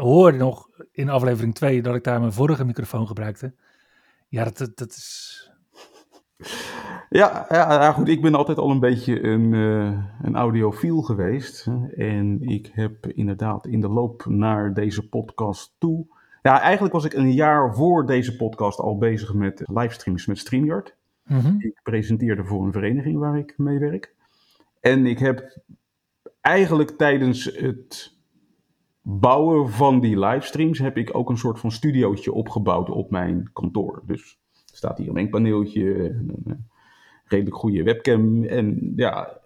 hoorde 0.00 0.38
nog 0.38 0.68
in 0.92 1.08
aflevering 1.08 1.54
2 1.54 1.82
dat 1.82 1.94
ik 1.94 2.04
daar 2.04 2.20
mijn 2.20 2.32
vorige 2.32 2.64
microfoon 2.64 3.06
gebruikte. 3.06 3.54
Ja, 4.28 4.44
dat, 4.44 4.72
dat, 4.74 4.90
is 4.90 5.50
ja, 7.10 7.46
ja, 7.48 7.72
ja, 7.72 7.92
goed. 7.92 8.08
Ik 8.08 8.22
ben 8.22 8.34
altijd 8.34 8.58
al 8.58 8.70
een 8.70 8.80
beetje 8.80 9.22
een, 9.22 9.52
uh, 9.52 10.04
een 10.22 10.36
audiofiel 10.36 11.02
geweest. 11.02 11.66
En 11.96 12.42
ik 12.42 12.70
heb 12.72 13.06
inderdaad 13.06 13.66
in 13.66 13.80
de 13.80 13.88
loop 13.88 14.24
naar 14.28 14.74
deze 14.74 15.08
podcast 15.08 15.74
toe. 15.78 16.06
Ja, 16.42 16.60
eigenlijk 16.60 16.94
was 16.94 17.04
ik 17.04 17.12
een 17.12 17.32
jaar 17.32 17.74
voor 17.74 18.06
deze 18.06 18.36
podcast 18.36 18.78
al 18.78 18.98
bezig 18.98 19.34
met 19.34 19.62
livestreams 19.64 20.26
met 20.26 20.38
StreamYard. 20.38 20.96
Mm 21.24 21.38
-hmm. 21.38 21.56
Ik 21.58 21.80
presenteerde 21.82 22.44
voor 22.44 22.64
een 22.64 22.72
vereniging 22.72 23.18
waar 23.18 23.38
ik 23.38 23.54
mee 23.56 23.78
werk. 23.78 24.14
En 24.80 25.06
ik 25.06 25.18
heb 25.18 25.58
eigenlijk 26.40 26.90
tijdens 26.90 27.44
het 27.44 28.18
bouwen 29.02 29.70
van 29.70 30.00
die 30.00 30.18
livestreams 30.18 30.78
heb 30.78 30.96
ik 30.96 31.14
ook 31.16 31.28
een 31.28 31.38
soort 31.38 31.58
van 31.58 31.70
studiootje 31.70 32.32
opgebouwd 32.32 32.90
op 32.90 33.10
mijn 33.10 33.50
kantoor. 33.52 34.02
Dus 34.06 34.38
er 34.70 34.76
staat 34.76 34.98
hier 34.98 35.08
een 35.08 35.14
mengpaneeltje, 35.14 36.04
een 36.04 36.66
redelijk 37.24 37.56
goede 37.56 37.82
webcam. 37.82 38.44
En 38.44 38.92
ja, 38.96 39.40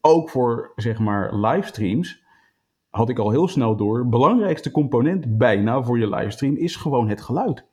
ook 0.00 0.30
voor 0.30 0.72
zeg 0.76 0.98
maar 0.98 1.34
livestreams 1.36 2.24
had 2.90 3.08
ik 3.08 3.18
al 3.18 3.30
heel 3.30 3.48
snel 3.48 3.76
door. 3.76 4.08
Belangrijkste 4.08 4.70
component 4.70 5.38
bijna 5.38 5.82
voor 5.82 5.98
je 5.98 6.08
livestream 6.08 6.56
is 6.56 6.76
gewoon 6.76 7.08
het 7.08 7.20
geluid. 7.20 7.64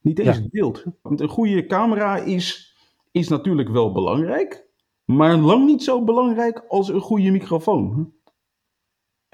Niet 0.00 0.18
eens 0.18 0.36
Ja. 0.36 0.42
het 0.42 0.50
beeld. 0.50 0.84
Want 1.02 1.20
een 1.20 1.28
goede 1.28 1.66
camera 1.66 2.16
is, 2.16 2.76
is 3.10 3.28
natuurlijk 3.28 3.68
wel 3.68 3.92
belangrijk. 3.92 4.66
Maar 5.04 5.36
lang 5.36 5.66
niet 5.66 5.82
zo 5.82 6.04
belangrijk 6.04 6.64
als 6.68 6.88
een 6.88 7.00
goede 7.00 7.30
microfoon. 7.30 8.12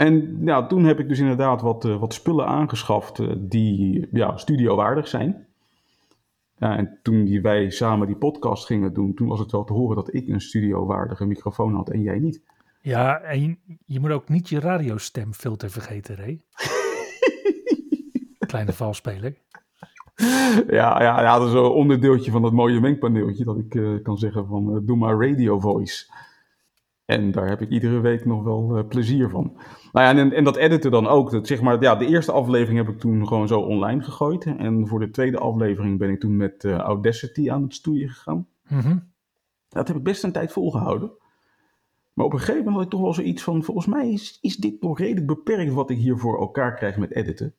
En 0.00 0.38
ja, 0.44 0.66
toen 0.66 0.84
heb 0.84 0.98
ik 0.98 1.08
dus 1.08 1.18
inderdaad 1.18 1.62
wat, 1.62 1.84
eh, 1.84 2.00
wat 2.00 2.14
spullen 2.14 2.46
aangeschaft 2.46 3.18
eh, 3.18 3.28
die 3.38 4.08
ja, 4.12 4.36
studiowaardig 4.36 5.08
zijn. 5.08 5.46
Ja, 6.56 6.76
en 6.76 6.98
toen 7.02 7.24
die, 7.24 7.40
wij 7.40 7.70
samen 7.70 8.06
die 8.06 8.16
podcast 8.16 8.66
gingen 8.66 8.94
doen, 8.94 9.14
toen 9.14 9.28
was 9.28 9.38
het 9.38 9.52
wel 9.52 9.64
te 9.64 9.72
horen 9.72 9.96
dat 9.96 10.14
ik 10.14 10.28
een 10.28 10.40
studiowaardige 10.40 11.26
microfoon 11.26 11.74
had 11.74 11.90
en 11.90 12.02
jij 12.02 12.18
niet. 12.18 12.42
Ja, 12.80 13.20
en 13.20 13.42
je, 13.42 13.56
je 13.86 14.00
moet 14.00 14.10
ook 14.10 14.28
niet 14.28 14.48
je 14.48 14.60
radiostemfilter 14.60 15.70
vergeten, 15.70 16.16
Ray. 16.16 16.40
Kleine 18.46 18.72
valspeler. 18.72 19.34
Ja, 20.66 21.02
ja, 21.02 21.22
ja, 21.22 21.38
dat 21.38 21.48
is 21.48 21.54
een 21.54 21.60
onderdeeltje 21.60 22.30
van 22.30 22.42
dat 22.42 22.52
mooie 22.52 22.80
mengpaneeltje 22.80 23.44
dat 23.44 23.58
ik 23.58 23.74
eh, 23.74 24.02
kan 24.02 24.18
zeggen 24.18 24.46
van 24.46 24.82
doe 24.84 24.96
maar 24.96 25.28
radio 25.28 25.58
voice. 25.58 26.06
En 27.10 27.30
daar 27.30 27.48
heb 27.48 27.60
ik 27.60 27.70
iedere 27.70 28.00
week 28.00 28.24
nog 28.24 28.42
wel 28.42 28.76
eh, 28.76 28.88
plezier 28.88 29.28
van. 29.28 29.52
Nou 29.92 30.06
ja, 30.06 30.22
en, 30.22 30.32
en 30.32 30.44
dat 30.44 30.56
editen 30.56 30.90
dan 30.90 31.06
ook. 31.06 31.30
Dat, 31.30 31.46
zeg 31.46 31.60
maar, 31.60 31.82
ja, 31.82 31.96
de 31.96 32.06
eerste 32.06 32.32
aflevering 32.32 32.78
heb 32.78 32.94
ik 32.94 33.00
toen 33.00 33.26
gewoon 33.26 33.48
zo 33.48 33.60
online 33.60 34.02
gegooid. 34.02 34.44
En 34.44 34.86
voor 34.86 35.00
de 35.00 35.10
tweede 35.10 35.38
aflevering 35.38 35.98
ben 35.98 36.10
ik 36.10 36.20
toen 36.20 36.36
met 36.36 36.64
eh, 36.64 36.76
Audacity 36.76 37.50
aan 37.50 37.62
het 37.62 37.74
stoeien 37.74 38.08
gegaan. 38.08 38.46
Mhm. 38.68 38.98
Dat 39.68 39.88
heb 39.88 39.96
ik 39.96 40.02
best 40.02 40.24
een 40.24 40.32
tijd 40.32 40.52
volgehouden. 40.52 41.10
Maar 42.12 42.26
op 42.26 42.32
een 42.32 42.38
gegeven 42.38 42.64
moment 42.64 42.74
had 42.74 42.84
ik 42.84 42.90
toch 42.90 43.00
wel 43.00 43.14
zoiets 43.14 43.42
van... 43.42 43.62
volgens 43.62 43.86
mij 43.86 44.10
is, 44.12 44.38
is 44.40 44.56
dit 44.56 44.82
nog 44.82 44.98
redelijk 44.98 45.26
beperkt 45.26 45.72
wat 45.72 45.90
ik 45.90 45.98
hier 45.98 46.18
voor 46.18 46.40
elkaar 46.40 46.74
krijg 46.74 46.96
met 46.96 47.14
editen. 47.14 47.54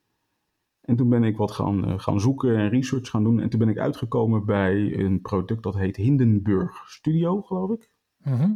En 0.81 0.95
toen 0.95 1.09
ben 1.09 1.23
ik 1.23 1.37
wat 1.37 1.51
gaan, 1.51 1.85
eh, 1.85 1.99
gaan 1.99 2.19
zoeken 2.19 2.57
en 2.57 2.69
research 2.69 3.09
gaan 3.09 3.23
doen. 3.23 3.39
En 3.39 3.49
toen 3.49 3.59
ben 3.59 3.69
ik 3.69 3.77
uitgekomen 3.77 4.45
bij 4.45 4.99
een 4.99 5.21
product 5.21 5.63
dat 5.63 5.75
heet 5.75 5.95
Hindenburg 5.95 6.83
Studio, 6.85 7.41
geloof 7.41 7.71
ik. 7.71 7.89
Mhm. 8.17 8.51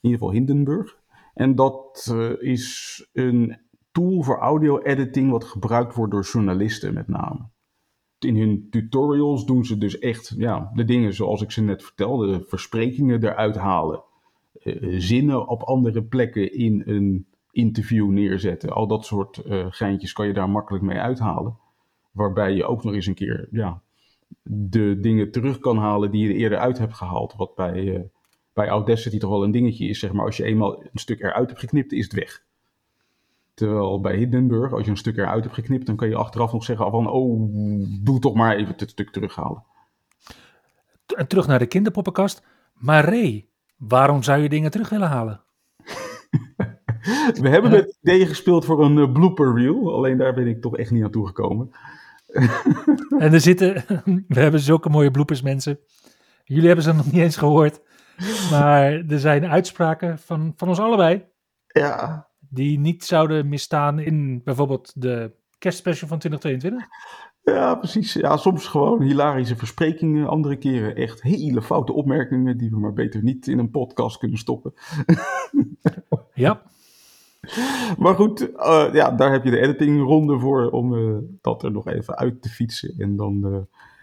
In 0.00 0.10
ieder 0.10 0.18
geval 0.18 0.34
Hindenburg. 0.34 0.98
En 1.34 1.54
dat 1.54 2.08
eh, 2.12 2.30
is 2.38 3.08
een 3.12 3.58
tool 3.92 4.22
voor 4.22 4.38
audio-editing 4.38 5.30
wat 5.30 5.44
gebruikt 5.44 5.94
wordt 5.94 6.12
door 6.12 6.22
journalisten 6.24 6.94
met 6.94 7.08
name. 7.08 7.48
In 8.18 8.36
hun 8.36 8.66
tutorials 8.70 9.46
doen 9.46 9.64
ze 9.64 9.78
dus 9.78 9.98
echt 9.98 10.34
ja, 10.36 10.70
de 10.74 10.84
dingen 10.84 11.14
zoals 11.14 11.42
ik 11.42 11.50
ze 11.50 11.62
net 11.62 11.82
vertelde. 11.82 12.38
De 12.38 12.44
versprekingen 12.44 13.24
eruit 13.24 13.56
halen. 13.56 14.02
eh, 14.52 14.94
zinnen 14.98 15.48
op 15.48 15.62
andere 15.62 16.02
plekken 16.02 16.52
in 16.54 16.82
een 16.86 17.26
interview 17.50 18.08
neerzetten. 18.10 18.70
Al 18.70 18.86
dat 18.86 19.04
soort 19.06 19.38
eh, 19.38 19.66
geintjes 19.68 20.12
kan 20.12 20.26
je 20.26 20.32
daar 20.32 20.50
makkelijk 20.50 20.84
mee 20.84 20.98
uithalen. 20.98 21.56
Waarbij 22.12 22.52
je 22.54 22.64
ook 22.64 22.84
nog 22.84 22.94
eens 22.94 23.06
een 23.06 23.14
keer 23.14 23.48
ja, 23.50 23.82
de 24.42 24.98
dingen 25.00 25.30
terug 25.30 25.58
kan 25.58 25.76
halen 25.76 26.10
die 26.10 26.22
je 26.22 26.28
er 26.28 26.40
eerder 26.40 26.58
uit 26.58 26.78
hebt 26.78 26.94
gehaald. 26.94 27.34
Wat 27.36 27.54
bij, 27.54 28.10
bij 28.52 28.68
Audacity 28.68 29.18
toch 29.18 29.30
wel 29.30 29.44
een 29.44 29.50
dingetje 29.50 29.88
is. 29.88 29.98
Zeg 29.98 30.12
maar, 30.12 30.24
als 30.24 30.36
je 30.36 30.44
eenmaal 30.44 30.82
een 30.82 30.98
stuk 30.98 31.20
eruit 31.20 31.48
hebt 31.48 31.60
geknipt, 31.60 31.92
is 31.92 32.04
het 32.04 32.12
weg. 32.12 32.44
Terwijl 33.54 34.00
bij 34.00 34.16
Hindenburg, 34.16 34.72
als 34.72 34.84
je 34.84 34.90
een 34.90 34.96
stuk 34.96 35.16
eruit 35.16 35.42
hebt 35.42 35.54
geknipt, 35.54 35.86
dan 35.86 35.96
kan 35.96 36.08
je 36.08 36.16
achteraf 36.16 36.52
nog 36.52 36.64
zeggen 36.64 36.90
van, 36.90 37.10
oh, 37.10 37.48
doe 38.04 38.18
toch 38.18 38.34
maar 38.34 38.56
even 38.56 38.74
het 38.76 38.90
stuk 38.90 39.10
terughalen. 39.10 39.64
En 41.16 41.26
terug 41.26 41.46
naar 41.46 41.58
de 41.58 41.66
kinderpoppenkast. 41.66 42.42
Maar 42.74 43.04
Ray, 43.04 43.48
waarom 43.76 44.22
zou 44.22 44.42
je 44.42 44.48
dingen 44.48 44.70
terug 44.70 44.88
willen 44.88 45.08
halen? 45.08 45.40
We 47.40 47.48
hebben 47.48 47.70
met 47.70 47.98
ideeën 48.02 48.26
gespeeld 48.26 48.64
voor 48.64 48.84
een 48.84 48.98
eh, 48.98 49.12
blooper 49.12 49.54
reel, 49.54 49.94
alleen 49.94 50.18
daar 50.18 50.34
ben 50.34 50.46
ik 50.46 50.60
toch 50.60 50.76
echt 50.76 50.90
niet 50.90 51.00
naartoe 51.00 51.26
gekomen. 51.26 51.70
en 53.18 53.32
er 53.32 53.40
zitten, 53.40 53.84
we 54.28 54.40
hebben 54.40 54.60
zulke 54.60 54.88
mooie 54.88 55.10
bloepers 55.10 55.42
mensen. 55.42 55.78
Jullie 56.44 56.66
hebben 56.66 56.84
ze 56.84 56.92
nog 56.92 57.12
niet 57.12 57.20
eens 57.20 57.36
gehoord. 57.36 57.80
Maar 58.50 58.92
er 58.92 59.18
zijn 59.18 59.46
uitspraken 59.46 60.18
van, 60.18 60.52
van 60.56 60.68
ons 60.68 60.78
allebei. 60.78 61.24
Ja. 61.66 62.26
Die 62.38 62.78
niet 62.78 63.04
zouden 63.04 63.48
misstaan 63.48 63.98
in 63.98 64.42
bijvoorbeeld 64.44 64.92
de 65.02 65.32
kerstspecial 65.58 66.08
van 66.08 66.18
2022. 66.18 66.98
Ja, 67.42 67.74
precies. 67.74 68.12
Ja, 68.12 68.36
soms 68.36 68.66
gewoon 68.66 69.02
hilarische 69.02 69.56
versprekingen. 69.56 70.28
Andere 70.28 70.56
keren 70.56 70.96
echt 70.96 71.22
hele 71.22 71.62
foute 71.62 71.92
opmerkingen 71.92 72.58
die 72.58 72.70
we 72.70 72.78
maar 72.78 72.92
beter 72.92 73.22
niet 73.22 73.46
in 73.46 73.58
een 73.58 73.70
podcast 73.70 74.18
kunnen 74.18 74.38
stoppen. 74.38 74.74
ja. 76.34 76.62
Maar 77.98 78.14
goed, 78.14 78.50
uh, 78.56 78.88
ja, 78.92 79.10
daar 79.10 79.32
heb 79.32 79.44
je 79.44 79.50
de 79.50 79.60
editingronde 79.60 80.38
voor 80.38 80.70
om 80.70 80.92
uh, 80.94 81.18
dat 81.40 81.62
er 81.62 81.70
nog 81.70 81.88
even 81.88 82.16
uit 82.16 82.42
te 82.42 82.48
fietsen. 82.48 82.94
En 82.98 83.16
dan 83.16 83.46
uh, 83.46 83.56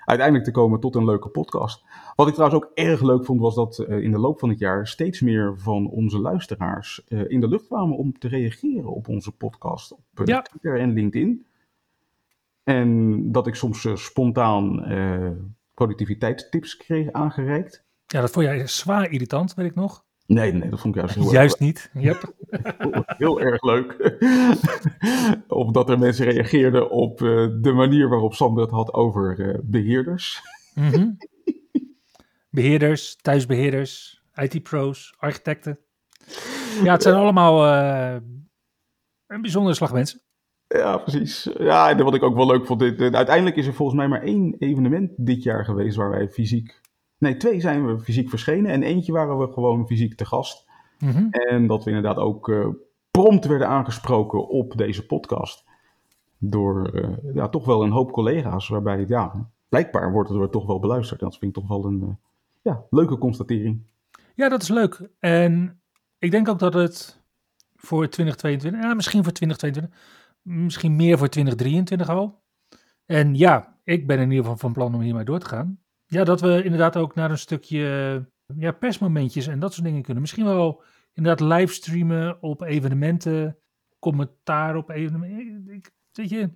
uiteindelijk 0.08 0.48
te 0.48 0.52
komen 0.52 0.80
tot 0.80 0.96
een 0.96 1.06
leuke 1.06 1.30
podcast. 1.30 1.84
Wat 2.16 2.28
ik 2.28 2.34
trouwens 2.34 2.64
ook 2.64 2.72
erg 2.74 3.02
leuk 3.02 3.26
vond, 3.26 3.42
was 3.42 3.56
dat 3.56 3.80
in 3.80 4.12
de 4.12 4.20
loop 4.20 4.40
van 4.40 4.50
het 4.50 4.60
jaar 4.60 4.88
steeds 4.88 5.22
meer 5.22 5.54
van 5.58 5.90
onze 5.90 6.20
luisteraars 6.20 7.04
in 7.08 7.40
de 7.40 7.48
lucht 7.48 7.68
kwamen 7.68 7.98
om 7.98 8.20
te 8.20 8.28
reageren 8.28 8.90
op 8.90 9.08
onze 9.08 9.32
podcast 9.32 9.92
op 9.92 10.02
ja. 10.26 10.42
Twitter 10.42 10.80
en 10.80 10.94
LinkedIn. 10.94 11.46
En 12.64 13.22
dat 13.32 13.48
ik 13.48 13.56
soms 13.56 13.88
spontaan 13.94 14.86
productiviteitstips 15.74 16.78
kreeg 16.78 17.12
aangereikt. 17.12 17.86
Ja, 18.06 18.22
dat 18.22 18.32
vond 18.32 18.46
jij 18.46 18.68
zwaar 18.68 19.12
irritant, 19.12 19.54
weet 19.54 19.66
ik 19.70 19.76
nog. 19.76 20.06
Nee, 20.27 20.53
nee, 20.53 20.69
dat 20.69 20.79
vond 20.79 20.96
ik 20.96 21.01
juist 21.01 21.15
heel 21.15 21.31
Juist 21.31 21.60
niet, 21.60 21.89
yep. 21.93 22.34
heel 23.17 23.41
erg 23.41 23.62
leuk. 23.62 24.17
of 25.48 25.72
dat 25.72 25.89
er 25.89 26.00
mensen 26.00 26.25
reageerden 26.25 26.89
op 26.89 27.22
uh, 27.22 27.48
de 27.62 27.72
manier 27.72 28.10
waarop 28.10 28.34
Sander 28.34 28.63
het 28.63 28.72
had 28.72 28.93
over 28.93 29.39
uh, 29.39 29.57
beheerders. 29.63 30.41
mm 30.74 30.89
-hmm. 30.89 31.17
Beheerders, 32.50 33.15
thuisbeheerders, 33.15 34.22
IT-pro's, 34.36 35.13
architecten. 35.17 35.79
Ja, 36.84 36.91
het 36.91 37.03
zijn 37.03 37.15
allemaal 37.15 37.65
uh, 37.65 38.22
een 39.27 39.41
bijzondere 39.41 39.75
slag 39.75 39.93
mensen. 39.93 40.22
Ja, 40.67 40.98
precies. 40.98 41.50
Ja, 41.57 41.89
en 41.89 42.03
wat 42.03 42.15
ik 42.15 42.24
ook 42.24 42.36
wel 42.36 42.48
leuk 42.48 42.65
vond, 42.65 42.79
dit, 42.79 43.15
uiteindelijk 43.15 43.55
is 43.55 43.67
er 43.67 43.74
volgens 43.74 43.98
mij 43.98 44.07
maar 44.07 44.22
één 44.22 44.55
evenement 44.60 45.12
dit 45.17 45.43
jaar 45.43 45.65
geweest 45.65 45.96
waar 45.96 46.10
wij 46.10 46.29
fysiek 46.29 46.81
Nee, 47.17 47.38
twee 47.38 47.59
zijn 47.59 47.86
we 47.86 48.00
fysiek 48.00 48.29
verschenen 48.29 48.71
en 48.71 48.83
eentje 48.83 49.12
waren 49.12 49.39
we 49.39 49.51
gewoon 49.53 49.88
fysiek 49.88 50.15
te 50.15 50.25
gast. 50.25 50.65
Mm 51.00 51.09
-hmm. 51.09 51.27
En 51.31 51.67
dat 51.67 51.83
we 51.83 51.89
inderdaad 51.89 52.17
ook 52.17 52.47
uh, 52.47 52.67
prompt 53.12 53.45
werden 53.45 53.67
aangesproken 53.67 54.47
op 54.47 54.77
deze 54.77 55.05
podcast. 55.05 55.65
Door 56.38 56.91
uh, 56.93 57.33
ja, 57.33 57.50
toch 57.50 57.65
wel 57.65 57.83
een 57.83 57.91
hoop 57.91 58.12
collega's, 58.12 58.67
waarbij 58.67 59.05
ja, 59.07 59.50
blijkbaar 59.69 60.12
wordt 60.12 60.29
het 60.29 60.39
er 60.39 60.50
toch 60.50 60.65
wel 60.65 60.79
beluisterd. 60.79 61.21
En 61.21 61.27
dat 61.27 61.38
vind 61.38 61.57
ik 61.57 61.63
toch 61.63 61.69
wel 61.69 61.86
een 61.86 62.01
uh, 62.01 62.09
ja, 62.62 62.83
leuke 62.89 63.17
constatering. 63.17 63.81
Ja, 64.36 64.50
dat 64.50 64.62
is 64.62 64.67
leuk. 64.67 65.09
En 65.19 65.81
ik 66.19 66.31
denk 66.31 66.47
ook 66.47 66.59
dat 66.59 66.74
het 66.74 67.21
voor 67.75 68.09
2022, 68.09 68.81
ja, 68.81 68.93
misschien 68.93 69.24
voor 69.24 69.33
2022, 69.33 70.00
misschien 70.41 70.95
meer 70.95 71.17
voor 71.17 71.27
2023 71.27 72.09
al. 72.09 72.41
En 73.05 73.36
ja, 73.36 73.77
ik 73.83 74.07
ben 74.07 74.19
in 74.19 74.29
ieder 74.29 74.43
geval 74.43 74.57
van 74.57 74.74
plan 74.74 74.95
om 74.95 75.01
hiermee 75.01 75.25
door 75.25 75.39
te 75.39 75.45
gaan. 75.45 75.79
Ja, 76.08 76.24
dat 76.24 76.42
we 76.42 76.64
inderdaad 76.64 76.96
ook 76.96 77.16
naar 77.16 77.32
een 77.32 77.38
stukje 77.38 78.26
ja, 78.58 78.72
persmomentjes 78.72 79.48
en 79.48 79.60
dat 79.60 79.74
soort 79.74 79.86
dingen 79.86 80.02
kunnen. 80.02 80.22
Misschien 80.22 80.46
wel 80.46 80.84
inderdaad 81.14 81.48
livestreamen 81.58 82.42
op 82.42 82.62
evenementen, 82.62 83.58
commentaar 84.00 84.76
op 84.76 84.90
evenementen. 84.90 85.74
Ik, 85.74 85.92
weet 86.12 86.30
je, 86.30 86.50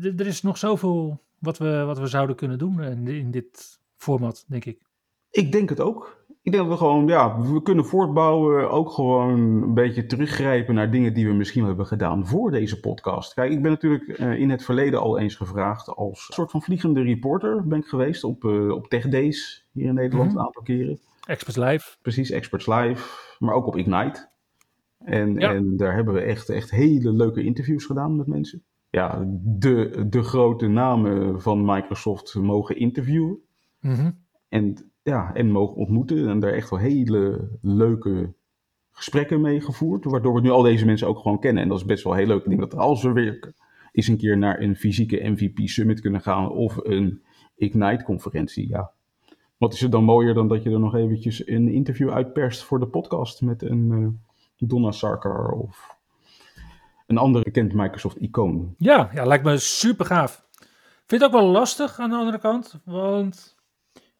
er 0.00 0.26
is 0.26 0.42
nog 0.42 0.58
zoveel 0.58 1.24
wat 1.38 1.58
we, 1.58 1.82
wat 1.84 1.98
we 1.98 2.06
zouden 2.06 2.36
kunnen 2.36 2.58
doen 2.58 2.82
in, 2.82 3.06
in 3.06 3.30
dit 3.30 3.80
format, 3.96 4.44
denk 4.48 4.64
ik. 4.64 4.82
Ik 5.30 5.52
denk 5.52 5.68
het 5.68 5.80
ook. 5.80 6.25
Ik 6.46 6.52
denk 6.52 6.64
dat 6.68 6.72
we 6.78 6.84
gewoon, 6.84 7.06
ja, 7.06 7.40
we 7.40 7.62
kunnen 7.62 7.84
voortbouwen, 7.84 8.70
ook 8.70 8.90
gewoon 8.90 9.38
een 9.62 9.74
beetje 9.74 10.06
teruggrijpen 10.06 10.74
naar 10.74 10.90
dingen 10.90 11.14
die 11.14 11.26
we 11.26 11.32
misschien 11.34 11.64
hebben 11.64 11.86
gedaan 11.86 12.26
voor 12.26 12.50
deze 12.50 12.80
podcast. 12.80 13.34
Kijk, 13.34 13.52
ik 13.52 13.62
ben 13.62 13.70
natuurlijk 13.70 14.18
uh, 14.18 14.38
in 14.40 14.50
het 14.50 14.64
verleden 14.64 15.00
al 15.00 15.18
eens 15.18 15.34
gevraagd 15.34 15.88
als 15.88 16.26
soort 16.34 16.50
van 16.50 16.62
vliegende 16.62 17.02
reporter 17.02 17.66
ben 17.66 17.78
ik 17.78 17.84
geweest 17.86 18.24
op, 18.24 18.44
uh, 18.44 18.70
op 18.72 18.86
Tech 18.88 19.08
Days 19.08 19.66
hier 19.72 19.86
in 19.86 19.94
Nederland 19.94 20.28
Mhm. 20.30 20.38
een 20.38 20.44
aantal 20.44 20.62
keren. 20.62 20.98
Experts 21.26 21.56
Live. 21.58 21.96
Precies, 22.02 22.30
Experts 22.30 22.66
Live, 22.66 23.34
maar 23.38 23.54
ook 23.54 23.66
op 23.66 23.76
Ignite. 23.76 24.28
En, 24.98 25.34
Ja. 25.34 25.54
en 25.54 25.76
daar 25.76 25.94
hebben 25.94 26.14
we 26.14 26.20
echt, 26.20 26.48
echt 26.48 26.70
hele 26.70 27.12
leuke 27.12 27.44
interviews 27.44 27.84
gedaan 27.84 28.16
met 28.16 28.26
mensen. 28.26 28.62
Ja, 28.90 29.24
de, 29.42 30.06
de 30.08 30.22
grote 30.22 30.66
namen 30.66 31.40
van 31.42 31.64
Microsoft 31.64 32.34
mogen 32.34 32.76
interviewen. 32.76 33.38
Mhm. 33.80 34.10
En, 34.48 34.90
ja, 35.06 35.34
en 35.34 35.50
mogen 35.50 35.76
ontmoeten. 35.76 36.28
En 36.28 36.40
daar 36.40 36.52
echt 36.52 36.70
wel 36.70 36.78
hele 36.78 37.48
leuke 37.62 38.34
gesprekken 38.90 39.40
mee 39.40 39.60
gevoerd. 39.60 40.04
Waardoor 40.04 40.34
we 40.34 40.40
nu 40.40 40.50
al 40.50 40.62
deze 40.62 40.84
mensen 40.84 41.08
ook 41.08 41.18
gewoon 41.18 41.40
kennen. 41.40 41.62
En 41.62 41.68
dat 41.68 41.78
is 41.78 41.84
best 41.84 42.04
wel 42.04 42.14
heel 42.14 42.26
leuk. 42.26 42.42
Ik 42.42 42.48
denk 42.48 42.60
dat 42.60 42.76
als 42.76 43.02
we 43.02 43.12
weer 43.12 43.54
eens 43.92 44.06
een 44.06 44.16
keer 44.16 44.38
naar 44.38 44.60
een 44.60 44.76
fysieke 44.76 45.28
MVP 45.28 45.68
Summit 45.68 46.00
kunnen 46.00 46.20
gaan. 46.20 46.50
Of 46.50 46.76
een 46.82 47.22
Ignite 47.56 48.04
conferentie. 48.04 48.68
Ja. 48.68 48.90
Wat 49.56 49.72
is 49.72 49.82
er 49.82 49.90
dan 49.90 50.04
mooier 50.04 50.34
dan 50.34 50.48
dat 50.48 50.62
je 50.62 50.70
er 50.70 50.80
nog 50.80 50.94
eventjes 50.94 51.48
een 51.48 51.68
interview 51.68 52.10
uitperst 52.10 52.62
voor 52.62 52.78
de 52.78 52.88
podcast. 52.88 53.42
Met 53.42 53.62
een 53.62 53.92
eh, 53.92 54.68
Donna 54.68 54.90
Sarkar 54.90 55.50
of 55.50 55.96
een 57.06 57.18
andere 57.18 57.44
bekend 57.44 57.74
Microsoft 57.74 58.16
icoon. 58.16 58.74
Ja, 58.78 59.10
ja, 59.12 59.24
lijkt 59.24 59.44
me 59.44 59.58
super 59.58 60.06
gaaf. 60.06 60.46
Vind 61.06 61.22
het 61.22 61.24
ook 61.24 61.40
wel 61.40 61.50
lastig 61.50 61.98
aan 61.98 62.10
de 62.10 62.16
andere 62.16 62.38
kant, 62.38 62.80
want 62.84 63.55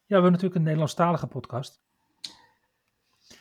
we 0.07 0.13
hebben 0.13 0.31
natuurlijk 0.31 0.55
een 0.55 0.63
Nederlandstalige 0.63 1.27
podcast. 1.27 1.81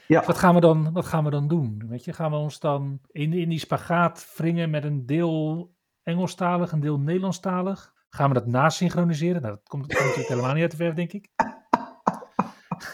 Ja. 0.06 0.24
Wat 0.24 0.38
gaan 0.38 0.54
we 0.54 0.60
dan, 0.60 0.92
wat 0.92 1.06
gaan 1.06 1.24
we 1.24 1.30
dan 1.30 1.48
doen? 1.48 1.84
Weet 1.88 2.04
je, 2.04 2.12
gaan 2.12 2.30
we 2.30 2.36
ons 2.36 2.58
dan 2.58 3.00
in, 3.10 3.32
in 3.32 3.48
die 3.48 3.58
spagaat 3.58 4.32
wringen 4.36 4.70
met 4.70 4.84
een 4.84 5.06
deel 5.06 5.74
Engelstalig, 6.02 6.72
een 6.72 6.80
deel 6.80 6.98
Nederlandstalig? 6.98 7.94
Gaan 8.08 8.28
we 8.28 8.34
dat 8.34 8.46
nasynchroniseren? 8.46 9.42
Nou, 9.42 9.54
dat 9.54 9.68
komt, 9.68 9.88
dat 9.88 9.96
komt 9.96 10.08
natuurlijk 10.08 10.34
helemaal 10.34 10.54
niet 10.54 10.62
uit 10.62 10.70
de 10.70 10.76
verf, 10.76 10.94
denk 10.94 11.12
ik. 11.12 11.28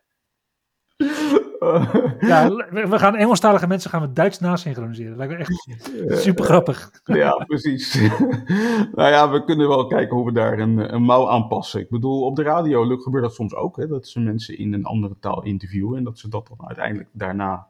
ja, 2.20 2.48
we 2.70 2.98
gaan 2.98 3.16
Engelstalige 3.16 3.66
mensen 3.66 3.90
gaan 3.90 4.00
we 4.00 4.12
Duits 4.12 4.38
nasynchroniseren. 4.38 5.16
Lijkt 5.16 5.32
me 5.32 5.38
echt 5.38 6.20
super 6.22 6.44
grappig. 6.44 6.90
Ja, 7.04 7.30
precies. 7.46 7.94
nou 8.94 9.10
ja, 9.10 9.30
we 9.30 9.44
kunnen 9.44 9.68
wel 9.68 9.86
kijken 9.86 10.16
hoe 10.16 10.24
we 10.24 10.32
daar 10.32 10.58
een, 10.58 10.94
een 10.94 11.02
mouw 11.02 11.28
aanpassen. 11.28 11.80
Ik 11.80 11.90
bedoel, 11.90 12.22
op 12.24 12.36
de 12.36 12.42
radio 12.42 12.86
lukt- 12.86 13.02
gebeurt 13.02 13.24
dat 13.24 13.34
soms 13.34 13.54
ook. 13.54 13.76
Hè, 13.76 13.86
dat 13.86 14.08
ze 14.08 14.20
mensen 14.20 14.58
in 14.58 14.72
een 14.72 14.84
andere 14.84 15.16
taal 15.20 15.42
interviewen. 15.42 15.98
En 15.98 16.04
dat 16.04 16.18
ze 16.18 16.28
dat 16.28 16.46
dan 16.48 16.66
uiteindelijk 16.66 17.08
daarna 17.12 17.66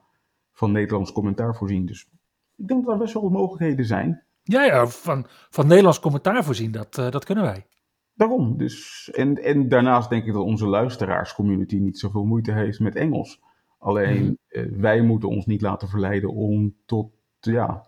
van 0.53 0.72
Nederlands 0.72 1.12
commentaar 1.12 1.55
voorzien. 1.55 1.87
Dus 1.87 2.09
ik 2.57 2.68
denk 2.68 2.85
dat 2.85 2.92
er 2.92 3.01
best 3.01 3.14
wel 3.14 3.29
mogelijkheden 3.29 3.85
zijn. 3.85 4.22
Ja, 4.42 4.64
ja 4.64 4.87
van, 4.87 5.27
van 5.51 5.66
Nederlands 5.66 6.01
commentaar 6.01 6.44
voorzien, 6.44 6.72
dat, 6.72 6.98
eh, 6.98 7.11
dat 7.11 7.24
kunnen 7.24 7.44
wij. 7.44 7.66
Daarom. 8.14 8.57
Dus, 8.57 9.11
en, 9.12 9.42
en 9.42 9.68
daarnaast 9.68 10.11
denk 10.11 10.24
ik 10.24 10.33
dat 10.33 10.42
onze 10.42 10.66
luisteraarscommunity 10.66 11.77
niet 11.77 11.98
zoveel 11.98 12.24
moeite 12.24 12.53
heeft 12.53 12.81
met 12.81 12.94
Engels. 12.94 13.40
Alleen 13.79 14.23
Mhm. 14.23 14.33
eh, 14.49 14.64
wij 14.81 15.01
moeten 15.03 15.29
ons 15.29 15.47
niet 15.47 15.61
laten 15.62 15.88
verleiden 15.88 16.31
om 16.31 16.75
tot 16.87 17.11
ja, 17.41 17.87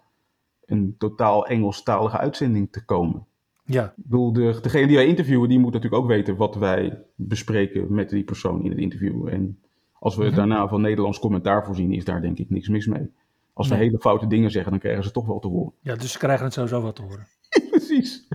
een 0.64 0.94
totaal 0.98 1.46
Engelstalige 1.46 2.18
uitzending 2.18 2.72
te 2.72 2.85
komen. 2.85 3.26
Ja, 3.64 3.85
Ik 3.85 3.92
bedoel, 4.05 4.33
de, 4.33 4.59
degene 4.62 4.87
die 4.87 4.96
wij 4.96 5.07
interviewen, 5.07 5.48
die 5.48 5.59
moet 5.59 5.72
natuurlijk 5.72 6.03
ook 6.03 6.09
weten 6.09 6.37
wat 6.37 6.55
wij 6.55 7.03
bespreken 7.14 7.94
met 7.94 8.11
die 8.11 8.24
persoon 8.24 8.62
in 8.64 8.70
het 8.70 8.79
interview. 8.79 9.29
En 9.29 9.59
als 9.92 10.16
we 10.16 10.24
Mhm. 10.24 10.35
daarna 10.35 10.68
van 10.68 10.81
Nederlands 10.81 11.18
commentaar 11.18 11.64
voorzien, 11.64 11.92
is 11.92 12.05
daar 12.05 12.20
denk 12.20 12.38
ik 12.38 12.50
niks 12.50 12.68
mis 12.68 12.87
mee. 12.87 13.11
Als 13.53 13.68
we 13.68 13.74
hele 13.74 13.98
foute 13.98 14.26
dingen 14.26 14.50
zeggen, 14.50 14.70
dan 14.70 14.81
krijgen 14.81 15.05
ze 15.05 15.11
toch 15.11 15.26
wel 15.26 15.38
te 15.38 15.48
horen. 15.48 15.72
ja, 15.81 15.94
dus 15.96 16.12
ze 16.12 16.18
krijgen 16.18 16.44
het 16.44 16.55
sowieso 16.55 16.83
wel 16.83 16.92
te 16.92 17.03
horen. 17.03 17.26
Precies. 17.70 18.26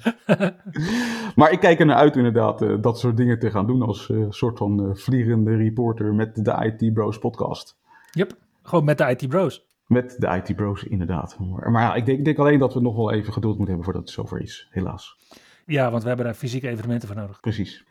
maar 1.36 1.52
ik 1.52 1.60
kijk 1.60 1.80
er 1.80 1.86
naar 1.86 1.96
uit 1.96 2.16
inderdaad 2.16 2.62
eh, 2.62 2.74
dat 2.80 2.98
soort 2.98 3.16
dingen 3.16 3.38
te 3.38 3.50
gaan 3.50 3.66
doen 3.66 3.82
als 3.82 4.10
eh, 4.10 4.26
soort 4.28 4.58
van 4.58 4.84
eh, 4.84 4.94
vliegende 4.94 5.56
reporter 5.56 6.14
met 6.14 6.44
de 6.44 6.74
IT 6.78 6.92
Bros 6.92 7.18
podcast. 7.18 7.78
Yep, 8.10 8.36
gewoon 8.62 8.84
met 8.84 8.98
de 8.98 9.04
IT 9.04 9.28
Bros. 9.28 9.66
Met 9.86 10.16
de 10.18 10.26
IT 10.26 10.56
Bros 10.56 10.84
inderdaad. 10.84 11.38
Maar, 11.38 11.70
maar 11.70 11.82
ja, 11.82 11.94
ik 11.94 12.06
denk, 12.06 12.18
ik 12.18 12.24
denk 12.24 12.38
alleen 12.38 12.58
dat 12.58 12.74
we 12.74 12.80
nog 12.80 12.96
wel 12.96 13.12
even 13.12 13.32
geduld 13.32 13.56
moeten 13.56 13.74
hebben 13.74 13.84
voordat 13.84 14.02
het 14.02 14.12
zover 14.12 14.40
is, 14.40 14.68
helaas. 14.70 15.16
Ja, 15.66 15.90
want 15.90 16.02
we 16.02 16.08
hebben 16.08 16.26
daar 16.26 16.34
fysieke 16.34 16.68
evenementen 16.68 17.08
voor 17.08 17.16
nodig. 17.16 17.40
Precies. 17.40 17.84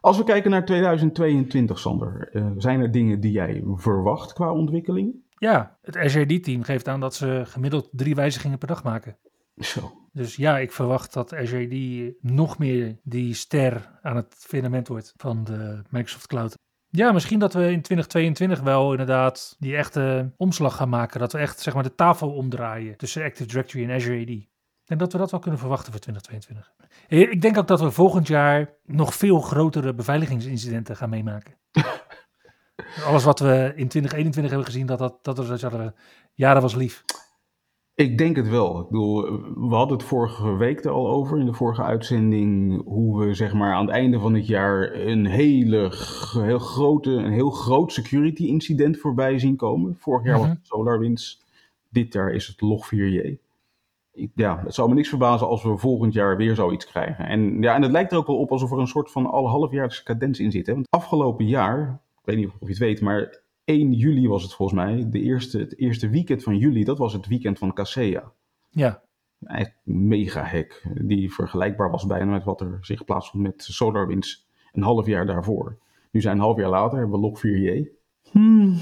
Als 0.00 0.16
we 0.16 0.24
kijken 0.24 0.50
naar 0.50 0.64
2022, 0.64 1.78
Sander, 1.78 2.28
zijn 2.56 2.80
er 2.80 2.90
dingen 2.90 3.20
die 3.20 3.32
jij 3.32 3.62
verwacht 3.74 4.32
qua 4.32 4.52
ontwikkeling? 4.52 5.14
Ja, 5.40 5.76
het 5.82 6.10
SRD-team 6.10 6.62
geeft 6.62 6.88
aan 6.88 7.00
dat 7.00 7.14
ze 7.14 7.42
gemiddeld 7.44 7.88
drie 7.92 8.14
wijzigingen 8.14 8.58
per 8.58 8.68
dag 8.68 8.84
maken. 8.84 9.16
Zo. 9.60 10.00
Dus 10.12 10.36
ja, 10.36 10.58
ik 10.58 10.72
verwacht 10.72 11.12
dat 11.12 11.34
SRD 11.42 11.74
nog 12.20 12.58
meer 12.58 12.98
die 13.02 13.34
ster 13.34 13.98
aan 14.02 14.16
het 14.16 14.34
fundament 14.38 14.88
wordt 14.88 15.12
van 15.16 15.44
de 15.44 15.82
Microsoft 15.90 16.26
Cloud. 16.26 16.54
Ja, 16.88 17.12
misschien 17.12 17.38
dat 17.38 17.52
we 17.52 17.60
in 17.60 17.82
2022 17.82 18.60
wel 18.60 18.90
inderdaad 18.90 19.56
die 19.58 19.76
echte 19.76 20.32
omslag 20.36 20.76
gaan 20.76 20.88
maken. 20.88 21.20
Dat 21.20 21.32
we 21.32 21.38
echt 21.38 21.60
zeg 21.60 21.74
maar 21.74 21.82
de 21.82 21.94
tafel 21.94 22.30
omdraaien 22.32 22.96
tussen 22.96 23.24
Active 23.24 23.48
Directory 23.48 23.84
en 23.84 23.90
Azure 23.94 24.20
AD. 24.20 24.26
denk 24.84 25.00
dat 25.00 25.12
we 25.12 25.18
dat 25.18 25.30
wel 25.30 25.40
kunnen 25.40 25.60
verwachten 25.60 25.92
voor 25.92 26.00
2022. 26.00 26.88
Eh, 27.08 27.20
Ik 27.32 27.42
denk 27.42 27.58
ook 27.58 27.68
dat 27.68 27.80
we 27.80 27.90
volgend 27.90 28.26
jaar 28.26 28.74
nog 28.84 29.14
veel 29.14 29.40
grotere 29.40 29.94
beveiligingsincidenten 29.94 30.96
gaan 30.96 31.10
meemaken. 31.10 31.58
Alles 33.06 33.24
wat 33.24 33.38
we 33.38 33.72
in 33.76 33.88
2021 33.88 34.52
hebben 34.52 34.64
gezien, 34.64 34.86
dat, 34.86 34.98
dat, 34.98 35.24
dat 35.24 35.36
ja, 36.34 36.52
dat 36.52 36.62
was 36.62 36.74
lief. 36.74 37.04
Ik 38.00 38.18
denk 38.18 38.36
het 38.36 38.48
wel. 38.48 38.80
Ik 38.80 38.86
bedoel, 38.88 39.22
we 39.68 39.74
hadden 39.74 39.96
het 39.96 40.06
vorige 40.06 40.56
week 40.56 40.84
er 40.84 40.90
al 40.90 41.08
over 41.08 41.38
in 41.38 41.46
de 41.46 41.52
vorige 41.52 41.82
uitzending. 41.82 42.82
Hoe 42.84 43.24
we 43.26 43.34
zeg 43.34 43.52
maar 43.54 43.74
aan 43.74 43.86
het 43.86 43.94
einde 43.94 44.18
van 44.18 44.34
het 44.34 44.46
jaar 44.46 44.94
een 44.94 45.26
hele 45.26 45.92
heel 46.32 46.58
grote, 46.58 47.10
een 47.10 47.32
heel 47.32 47.50
groot 47.50 47.92
security 47.92 48.44
incident 48.44 48.98
voorbij 48.98 49.38
zien 49.38 49.56
komen. 49.56 49.96
Vorig 49.98 50.24
jaar 50.24 50.38
was 50.38 50.46
Mhm. 50.46 50.56
het 50.56 50.66
SolarWinds. 50.66 51.42
Dit 51.88 52.12
jaar 52.12 52.32
is 52.32 52.46
het 52.46 52.60
Log4j. 52.60 53.38
Ik- 54.12 54.30
Ja, 54.34 54.60
het 54.64 54.74
zou 54.74 54.88
me 54.88 54.94
niks 54.94 55.08
verbazen 55.08 55.46
als 55.48 55.62
we 55.62 55.76
volgend 55.76 56.12
jaar 56.12 56.36
weer 56.36 56.54
zoiets 56.54 56.86
krijgen. 56.86 57.26
En, 57.26 57.62
ja, 57.62 57.74
en 57.74 57.82
het 57.82 57.90
lijkt 57.92 58.12
er 58.12 58.18
ook 58.18 58.26
wel 58.26 58.38
op 58.38 58.50
alsof 58.50 58.72
er 58.72 58.78
een 58.78 58.86
soort 58.86 59.10
van 59.10 59.26
alle 59.30 59.48
halfjaarlijkse 59.48 60.04
cadens 60.04 60.38
in 60.40 60.50
zit. 60.50 60.66
Hè? 60.66 60.72
Want 60.74 60.86
afgelopen 60.90 61.46
jaar, 61.46 62.00
ik 62.20 62.24
weet 62.24 62.36
niet 62.36 62.46
of 62.46 62.54
je 62.60 62.66
het 62.66 62.78
weet, 62.78 63.00
maar 63.00 63.42
1 63.64 63.92
juli 63.92 64.28
was 64.28 64.42
het 64.42 64.54
volgens 64.54 64.78
mij. 64.78 65.06
De 65.10 65.20
eerste, 65.20 65.58
het 65.58 65.78
eerste 65.78 66.08
weekend 66.08 66.42
van 66.42 66.56
juli, 66.56 66.84
dat 66.84 66.98
was 66.98 67.12
het 67.12 67.26
weekend 67.26 67.58
van 67.58 67.72
Kaseya 67.72 68.32
Ja, 68.70 69.02
eigenlijk 69.44 69.80
mega 69.84 70.42
hack. 70.42 70.82
Die 71.00 71.32
vergelijkbaar 71.32 71.90
was 71.90 72.06
bijna 72.06 72.32
met 72.32 72.44
wat 72.44 72.60
er 72.60 72.78
zich 72.80 73.04
plaatsvond 73.04 73.42
met 73.42 73.62
SolarWinds 73.62 74.48
een 74.72 74.82
half 74.82 75.06
jaar 75.06 75.26
daarvoor. 75.26 75.78
Nu 76.10 76.20
zijn 76.20 76.36
een 76.36 76.42
half 76.42 76.56
jaar 76.56 76.68
later 76.68 76.98
hebben 76.98 77.20
we 77.20 77.30
Log4j. 77.30 77.98
Hmm. 78.30 78.76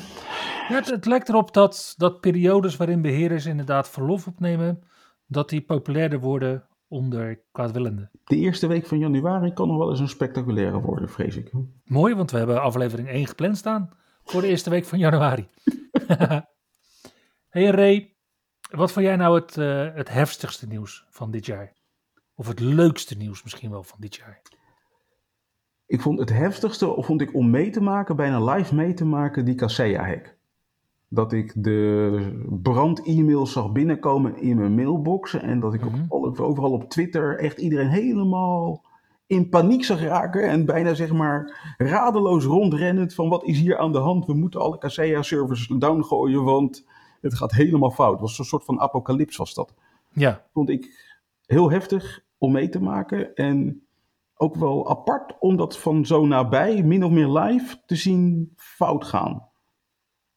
Ja, 0.68 0.74
het, 0.74 0.90
het 0.90 1.06
lijkt 1.06 1.28
erop 1.28 1.54
dat, 1.54 1.94
dat 1.96 2.20
periodes 2.20 2.76
waarin 2.76 3.02
beheerders 3.02 3.46
inderdaad 3.46 3.90
verlof 3.90 4.26
opnemen, 4.26 4.82
dat 5.26 5.48
die 5.48 5.60
populairder 5.60 6.20
worden 6.20 6.66
onder 6.88 7.40
kwaadwillenden. 7.52 8.10
De 8.24 8.36
eerste 8.36 8.66
week 8.66 8.86
van 8.86 8.98
januari 8.98 9.52
kan 9.52 9.68
nog 9.68 9.78
wel 9.78 9.90
eens 9.90 10.00
een 10.00 10.08
spectaculaire 10.08 10.80
worden, 10.80 11.08
vrees 11.08 11.36
ik. 11.36 11.52
Mooi, 11.84 12.14
want 12.14 12.30
we 12.30 12.38
hebben 12.38 12.62
aflevering 12.62 13.08
1 13.08 13.26
gepland 13.26 13.56
staan 13.56 13.90
voor 14.30 14.40
de 14.40 14.46
eerste 14.48 14.70
week 14.70 14.84
van 14.84 14.98
januari. 14.98 15.48
hey 17.48 17.66
Ray, 17.70 18.14
wat 18.70 18.92
vond 18.92 19.04
jij 19.06 19.16
nou 19.16 19.34
het, 19.40 19.56
eh, 19.56 19.94
het 19.94 20.08
heftigste 20.08 20.66
nieuws 20.66 21.06
van 21.10 21.30
dit 21.30 21.46
jaar? 21.46 21.72
Of 22.34 22.48
het 22.48 22.60
leukste 22.60 23.16
nieuws 23.16 23.42
misschien 23.42 23.70
wel 23.70 23.82
van 23.82 23.98
dit 24.00 24.14
jaar? 24.16 24.42
Ik 25.86 26.00
vond 26.00 26.18
het 26.18 26.30
heftigste, 26.30 26.86
of 26.88 27.06
vond 27.06 27.20
ik 27.20 27.34
om 27.34 27.50
mee 27.50 27.70
te 27.70 27.80
maken, 27.80 28.16
bijna 28.16 28.44
live 28.44 28.74
mee 28.74 28.94
te 28.94 29.04
maken, 29.04 29.44
die 29.44 29.54
Kaseya-hack. 29.54 30.36
Dat 31.08 31.32
ik 31.32 31.52
de 31.56 32.46
brand-e-mails 32.62 33.52
zag 33.52 33.72
binnenkomen 33.72 34.36
in 34.36 34.56
mijn 34.56 34.74
mailbox. 34.74 35.34
En 35.34 35.60
dat 35.60 35.74
ik 35.74 35.84
op 35.86 35.92
Mhm. 35.92 36.42
overal 36.42 36.72
op 36.72 36.90
Twitter 36.90 37.38
echt 37.38 37.58
iedereen 37.58 37.88
helemaal 37.88 38.84
in 39.28 39.48
paniek 39.48 39.84
zag 39.84 40.00
raken. 40.00 40.48
En 40.48 40.64
bijna 40.64 40.94
zeg 40.94 41.12
maar 41.12 41.74
radeloos 41.78 42.44
rondrennend 42.44 43.14
van 43.14 43.28
wat 43.28 43.44
is 43.44 43.58
hier 43.58 43.78
aan 43.78 43.92
de 43.92 43.98
hand? 43.98 44.26
We 44.26 44.34
moeten 44.34 44.60
alle 44.60 44.78
Kaseya-servers 44.78 45.66
downgooien, 45.78 46.44
want 46.44 46.86
het 47.20 47.34
gaat 47.34 47.52
helemaal 47.52 47.90
fout. 47.90 48.12
Het 48.12 48.20
was 48.20 48.38
een 48.38 48.44
soort 48.44 48.64
van 48.64 48.80
apocalyps 48.80 49.36
was 49.36 49.54
dat 49.54 49.74
Ja, 50.12 50.44
vond 50.52 50.68
ik 50.68 51.12
heel 51.46 51.70
heftig 51.70 52.24
om 52.38 52.52
mee 52.52 52.68
te 52.68 52.80
maken. 52.82 53.34
En 53.34 53.82
ook 54.36 54.54
wel 54.54 54.90
apart 54.90 55.36
om 55.38 55.56
dat 55.56 55.78
van 55.78 56.06
zo 56.06 56.26
nabij, 56.26 56.82
min 56.82 57.04
of 57.04 57.10
meer 57.10 57.28
live, 57.28 57.76
te 57.86 57.96
zien 57.96 58.52
fout 58.56 59.04
gaan. 59.04 59.46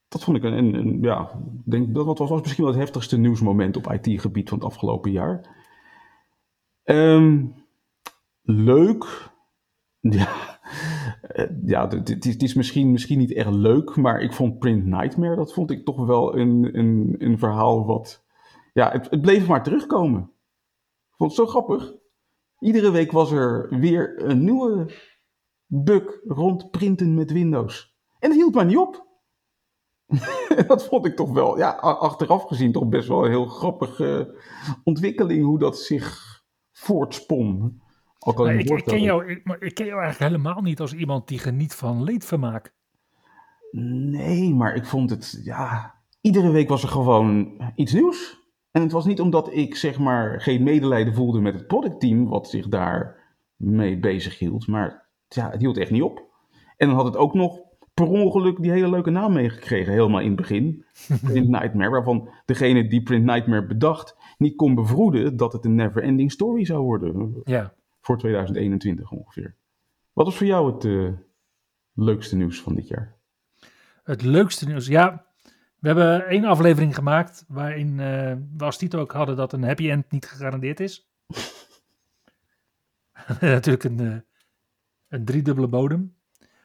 Dat 0.08 0.24
vond 0.24 0.38
ik 0.38 0.44
een, 0.44 0.54
een, 0.58 0.74
een- 0.74 0.98
ja, 1.02 1.30
ik 1.66 1.72
denk 1.72 1.96
dat 1.96 2.18
was, 2.18 2.30
was 2.30 2.42
misschien 2.42 2.64
wel 2.64 2.74
het 2.74 2.82
heftigste 2.82 3.18
nieuwsmoment 3.18 3.78
op 3.78 3.92
IT-gebied 3.92 4.50
van 4.50 4.58
het 4.58 4.68
afgelopen 4.68 5.12
jaar. 5.12 5.60
Ehm, 6.84 7.46
leuk. 8.42 9.06
Ja, 10.04 10.60
eh, 11.22 11.50
ja 11.66 11.88
het, 11.88 12.26
is, 12.26 12.38
is 12.38 12.54
misschien, 12.54 12.92
misschien 12.92 13.18
niet 13.18 13.34
echt 13.34 13.50
leuk, 13.50 13.96
maar 13.96 14.22
ik 14.22 14.34
vond 14.34 14.60
Print 14.60 14.86
Nightmare, 14.86 15.36
dat 15.36 15.54
vond 15.54 15.72
ik 15.72 15.86
toch 15.86 16.06
wel 16.06 16.38
een, 16.38 16.78
een, 16.78 17.16
een 17.20 17.40
verhaal 17.40 17.86
wat 17.86 18.24
ja, 18.74 18.92
het, 18.92 19.10
het 19.10 19.22
bleef 19.22 19.48
maar 19.48 19.64
terugkomen. 19.64 20.22
Ik 20.22 21.18
vond 21.18 21.32
het 21.32 21.40
zo 21.40 21.46
grappig. 21.46 21.94
Iedere 22.60 22.92
week 22.92 23.12
was 23.12 23.32
er 23.32 23.80
weer 23.80 24.24
een 24.24 24.44
nieuwe 24.44 24.94
bug 25.66 26.20
rond 26.28 26.72
printen 26.72 27.14
met 27.14 27.32
Windows. 27.32 27.96
En 28.20 28.30
het 28.30 28.40
hield 28.40 28.56
maar 28.56 28.66
niet 28.66 28.78
op. 28.78 29.08
dat 30.68 30.86
vond 30.86 31.06
ik 31.06 31.16
toch 31.16 31.32
wel, 31.32 31.58
ja, 31.58 31.70
achteraf 31.80 32.44
gezien 32.44 32.72
toch 32.72 32.88
best 32.88 33.08
wel 33.08 33.24
een 33.24 33.32
heel 33.32 33.46
grappige 33.46 34.36
ontwikkeling 34.84 35.46
hoe 35.46 35.60
dat 35.60 35.80
zich 35.80 36.20
voortspon. 36.72 37.82
Al 38.24 38.50
ik, 38.50 38.84
ken 38.86 39.02
jou, 39.02 39.26
ik, 39.32 39.44
maar 39.44 39.62
ik 39.62 39.74
ken 39.74 39.86
jou 39.86 40.02
eigenlijk 40.02 40.32
helemaal 40.32 40.62
niet 40.62 40.80
als 40.80 40.94
iemand 40.94 41.28
die 41.28 41.40
geniet 41.40 41.76
van 41.76 42.04
leedvermaak. 42.04 42.74
Nee, 43.72 44.54
maar 44.54 44.76
ik 44.76 44.86
vond 44.86 45.10
het, 45.10 45.42
ja, 45.44 45.94
iedere 46.22 46.52
week 46.52 46.70
was 46.70 46.84
er 46.84 46.90
gewoon 46.90 47.62
iets 47.76 47.94
nieuws. 47.94 48.40
En 48.72 48.82
het 48.82 48.92
was 48.92 49.06
niet 49.06 49.20
omdat 49.20 49.54
ik, 49.54 49.76
zeg 49.76 50.00
maar, 50.00 50.42
geen 50.42 50.64
medelijden 50.64 51.14
voelde 51.14 51.42
met 51.42 51.54
het 51.54 51.68
productteam, 51.68 52.28
wat 52.28 52.50
zich 52.50 52.68
daar 52.68 53.20
mee 53.56 54.00
bezig 54.00 54.40
hield. 54.40 54.68
Maar 54.68 55.08
ja, 55.28 55.50
het 55.50 55.62
hield 55.62 55.78
echt 55.78 55.92
niet 55.92 56.02
op. 56.02 56.24
En 56.78 56.88
dan 56.88 56.96
had 56.96 57.06
het 57.06 57.18
ook 57.18 57.34
nog 57.34 57.60
per 57.94 58.08
ongeluk 58.08 58.62
die 58.62 58.72
hele 58.72 58.90
leuke 58.90 59.10
naam 59.10 59.34
meegekregen, 59.34 59.94
helemaal 59.94 60.20
in 60.20 60.28
het 60.28 60.36
begin. 60.36 60.86
Print 61.26 61.48
Nightmare, 61.48 61.90
waarvan 61.90 62.30
degene 62.46 62.88
die 62.88 63.04
Print 63.04 63.26
Nightmare 63.26 63.66
bedacht, 63.66 64.18
niet 64.38 64.56
kon 64.56 64.76
bevroeden 64.76 65.38
dat 65.38 65.54
het 65.54 65.66
een 65.66 65.76
never-ending 65.76 66.32
story 66.32 66.66
zou 66.66 66.84
worden. 66.84 67.42
Ja, 67.44 67.74
Voor 68.02 68.18
2021 68.18 69.12
ongeveer. 69.12 69.56
Wat 70.14 70.26
was 70.26 70.38
voor 70.38 70.48
jou 70.48 70.74
het 70.74 70.86
eh, 70.86 71.12
leukste 71.94 72.36
nieuws 72.36 72.62
van 72.62 72.76
dit 72.76 72.88
jaar? 72.88 73.20
het 74.04 74.22
leukste 74.22 74.68
nieuws. 74.68 74.88
Ja, 74.88 75.26
we 75.80 75.88
hebben 75.88 76.26
één 76.28 76.46
aflevering 76.46 76.96
gemaakt 76.96 77.46
waarin 77.48 78.00
eh, 78.00 78.36
we 78.58 78.66
als 78.66 78.78
titel 78.78 79.00
ook 79.00 79.12
hadden 79.12 79.36
dat 79.36 79.54
een 79.54 79.64
happy 79.64 79.90
end 79.90 80.12
niet 80.12 80.26
gegarandeerd 80.26 80.80
is. 80.80 81.12
Natuurlijk 83.40 83.84
een, 83.84 84.00
eh, 84.00 84.18
een 85.08 85.26
driedubbele 85.26 85.68
bodem. 85.68 86.16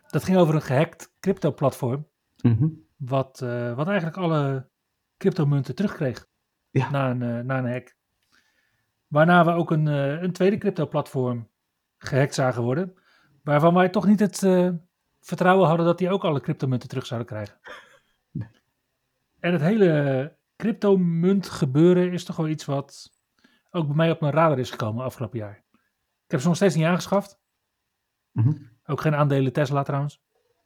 Dat 0.06 0.24
ging 0.24 0.36
over 0.38 0.54
een 0.54 0.62
gehackt 0.62 1.14
crypto-platform, 1.20 2.06
Mhm. 2.42 2.68
wat, 2.96 3.38
wat 3.74 3.86
eigenlijk 3.86 4.16
alle 4.16 4.68
cryptomunten 5.16 5.74
terugkreeg 5.74 6.26
Ja. 6.70 6.90
na, 6.90 7.10
een, 7.10 7.46
na 7.46 7.58
een 7.58 7.70
hack. 7.70 7.96
Waarna 9.06 9.44
we 9.44 9.50
ook 9.50 9.70
een, 9.70 9.88
eh, 9.88 10.22
een 10.22 10.32
tweede 10.32 10.58
crypto-platform 10.58 11.50
gehackt 11.98 12.34
zagen 12.34 12.62
worden, 12.62 12.94
waarvan 13.42 13.74
wij 13.74 13.88
toch 13.88 14.06
niet 14.06 14.20
het 14.20 14.42
eh, 14.42 14.70
vertrouwen 15.20 15.68
hadden 15.68 15.86
dat 15.86 15.98
die 15.98 16.10
ook 16.10 16.24
alle 16.24 16.40
cryptomunten 16.40 16.88
terug 16.88 17.06
zouden 17.06 17.28
krijgen. 17.28 17.58
En 19.40 19.52
het 19.52 19.60
hele 19.60 20.36
cryptomunt 20.56 21.48
gebeuren 21.48 22.12
is 22.12 22.24
toch 22.24 22.36
wel 22.36 22.48
iets 22.48 22.64
wat 22.64 23.12
ook 23.70 23.86
bij 23.86 23.96
mij 23.96 24.10
op 24.10 24.20
mijn 24.20 24.32
radar 24.32 24.58
is 24.58 24.70
gekomen 24.70 25.04
afgelopen 25.04 25.38
jaar. 25.38 25.64
Ik 26.24 26.30
heb 26.30 26.40
ze 26.40 26.46
nog 26.46 26.56
steeds 26.56 26.74
niet 26.74 26.84
aangeschaft. 26.84 27.40
Mhm. 28.32 28.52
Ook 28.84 29.00
geen 29.00 29.14
aandelen 29.14 29.52
Tesla 29.52 29.82
trouwens. 29.82 30.22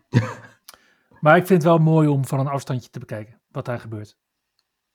maar 1.20 1.36
ik 1.36 1.46
vind 1.46 1.62
het 1.62 1.70
wel 1.70 1.78
mooi 1.78 2.08
om 2.08 2.24
van 2.24 2.40
een 2.40 2.46
afstandje 2.46 2.90
te 2.90 2.98
bekijken 2.98 3.40
wat 3.48 3.64
daar 3.64 3.80
gebeurt. 3.80 4.18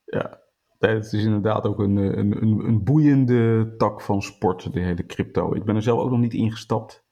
Ja, 0.04 0.40
het 0.78 1.12
is 1.12 1.24
inderdaad 1.24 1.66
ook 1.66 1.78
een, 1.78 1.98
eh, 1.98 2.04
een, 2.04 2.42
een, 2.42 2.66
een 2.66 2.84
boeiende 2.84 3.74
tak 3.76 4.00
van 4.00 4.22
sport, 4.22 4.72
de 4.72 4.80
hele 4.80 5.06
crypto. 5.06 5.54
Ik 5.54 5.64
ben 5.64 5.76
er 5.76 5.82
zelf 5.82 6.00
ook 6.00 6.10
nog 6.10 6.20
niet 6.20 6.34
ingestapt, 6.34 7.06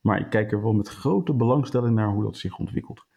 maar 0.00 0.20
ik 0.20 0.30
kijk 0.30 0.52
er 0.52 0.62
wel 0.62 0.72
met 0.72 0.88
grote 0.88 1.34
belangstelling 1.34 1.94
naar 1.94 2.12
hoe 2.12 2.22
dat 2.22 2.36
zich 2.36 2.58
ontwikkelt. 2.58 3.08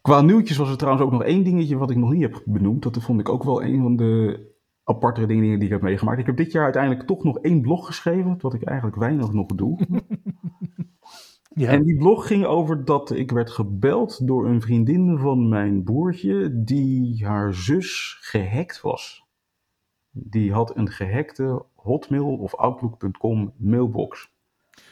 Qua 0.00 0.20
nieuwtjes 0.20 0.56
was 0.56 0.70
er 0.70 0.76
trouwens 0.76 1.04
ook 1.04 1.12
nog 1.12 1.22
één 1.22 1.44
dingetje 1.44 1.76
wat 1.76 1.90
ik 1.90 1.96
nog 1.96 2.12
niet 2.12 2.22
heb 2.22 2.42
benoemd. 2.44 2.82
Dat 2.82 3.02
vond 3.02 3.20
ik 3.20 3.28
ook 3.28 3.44
wel 3.44 3.62
een 3.62 3.82
van 3.82 3.96
de 3.96 4.42
apartere 4.84 5.26
dingen 5.26 5.58
die 5.58 5.64
ik 5.64 5.72
heb 5.72 5.82
meegemaakt. 5.82 6.18
Ik 6.18 6.26
heb 6.26 6.36
dit 6.36 6.52
jaar 6.52 6.64
uiteindelijk 6.64 7.06
toch 7.06 7.24
nog 7.24 7.38
één 7.38 7.60
blog 7.60 7.86
geschreven, 7.86 8.36
wat 8.40 8.54
ik 8.54 8.62
eigenlijk 8.62 8.96
weinig 8.96 9.32
nog 9.32 9.46
doe. 9.46 9.78
Ja, 11.54 11.70
En 11.70 11.82
die 11.82 11.96
blog 11.96 12.26
ging 12.26 12.44
over 12.44 12.84
dat 12.84 13.10
ik 13.10 13.30
werd 13.30 13.50
gebeld 13.50 14.26
door 14.26 14.46
een 14.46 14.60
vriendin 14.60 15.18
van 15.18 15.48
mijn 15.48 15.82
broertje 15.82 16.64
die 16.64 17.26
haar 17.26 17.54
zus 17.54 18.18
gehackt 18.20 18.80
was. 18.80 19.24
Die 20.10 20.52
had 20.52 20.76
een 20.76 20.90
gehackte 20.90 21.64
Hotmail 21.74 22.36
of 22.36 22.54
Outlook.com 22.54 23.52
mailbox. 23.56 24.32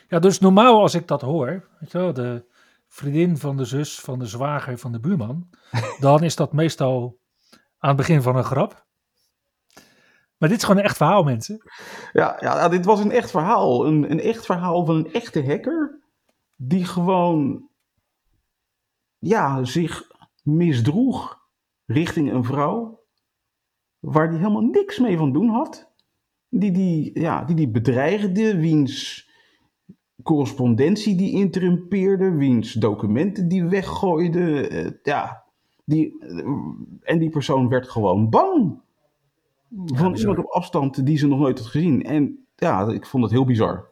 ja, 0.09 0.19
dus 0.19 0.39
normaal 0.39 0.81
als 0.81 0.95
ik 0.95 1.07
dat 1.07 1.21
hoor, 1.21 1.69
weet 1.81 1.93
je 1.93 1.99
wel, 1.99 2.13
de 2.13 2.45
vriendin 2.89 3.37
van 3.37 3.57
de 3.57 3.65
zus 3.65 4.01
van 4.01 4.19
de 4.19 4.27
zwager 4.27 4.79
van 4.79 4.93
de 4.93 5.01
buurman, 5.01 5.49
dan 6.01 6.23
is 6.23 6.37
dat 6.37 6.53
meestal 6.53 7.19
aan 7.79 7.89
het 7.89 7.97
begin 7.97 8.23
van 8.23 8.37
een 8.37 8.45
grap. 8.45 8.87
Maar 10.37 10.49
dit 10.49 10.59
is 10.59 10.65
gewoon 10.65 10.79
een 10.79 10.87
echt 10.87 10.97
verhaal, 10.97 11.23
mensen. 11.23 11.63
Ja, 12.13 12.37
ja, 12.41 12.69
dit 12.69 12.85
was 12.85 13.01
een 13.01 13.11
echt 13.11 13.31
verhaal. 13.31 13.87
Een, 13.87 14.11
een 14.11 14.21
echt 14.21 14.45
verhaal 14.45 14.85
van 14.87 14.97
een 14.97 15.13
echte 15.13 15.45
hacker. 15.47 16.02
Die 16.65 16.85
gewoon 16.85 17.69
ja, 19.19 19.65
zich 19.65 20.11
misdroeg 20.43 21.41
richting 21.87 22.33
een 22.33 22.45
vrouw. 22.45 23.01
Waar 23.99 24.29
die 24.31 24.39
helemaal 24.39 24.63
niks 24.63 24.99
mee 24.99 25.17
van 25.17 25.33
doen 25.33 25.49
had. 25.49 25.93
die 26.49 26.71
die, 26.73 27.21
ja, 27.21 27.45
die, 27.45 27.57
die 27.57 27.71
bedreigde, 27.71 28.57
wiens 28.57 29.29
correspondentie 30.23 31.17
die 31.17 31.33
interrumpeerde, 31.33 32.31
wiens 32.31 32.73
documenten 32.73 33.49
die 33.49 33.65
weggooide. 33.65 34.69
eh, 34.69 34.91
ja, 35.03 35.45
die, 35.85 36.19
eh, 36.21 36.47
en 37.03 37.19
die 37.19 37.31
persoon 37.31 37.69
werd 37.69 37.89
gewoon 37.89 38.31
bang. 38.31 38.81
Van 39.69 40.11
bizar. 40.11 40.19
iemand 40.19 40.39
op 40.39 40.51
afstand 40.51 41.07
die 41.07 41.17
ze 41.17 41.27
nog 41.27 41.39
nooit 41.39 41.59
had 41.59 41.69
gezien. 41.69 42.03
En 42.03 42.47
ja, 42.57 42.89
ik 42.89 43.07
vond 43.07 43.23
het 43.23 43.33
heel 43.33 43.45
bizar. 43.45 43.91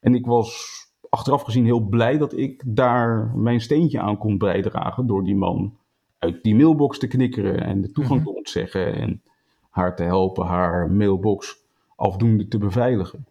En 0.00 0.14
ik 0.14 0.26
was 0.26 0.78
achteraf 1.10 1.42
gezien 1.42 1.64
heel 1.64 1.80
blij 1.80 2.18
dat 2.18 2.36
ik 2.36 2.62
daar 2.66 3.32
mijn 3.36 3.60
steentje 3.60 4.00
aan 4.00 4.18
kon 4.18 4.38
bijdragen. 4.38 5.06
Door 5.06 5.24
die 5.24 5.36
man 5.36 5.78
uit 6.18 6.42
die 6.42 6.54
mailbox 6.54 6.98
te 6.98 7.06
knikkeren 7.06 7.60
en 7.60 7.80
de 7.80 7.92
toegang 7.92 8.20
Mhm. 8.20 8.28
te 8.28 8.34
ontzeggen. 8.36 8.94
En 8.94 9.22
haar 9.70 9.96
te 9.96 10.02
helpen 10.02 10.46
haar 10.46 10.90
mailbox 10.90 11.56
afdoende 11.96 12.48
te 12.48 12.58
beveiligen. 12.58 13.26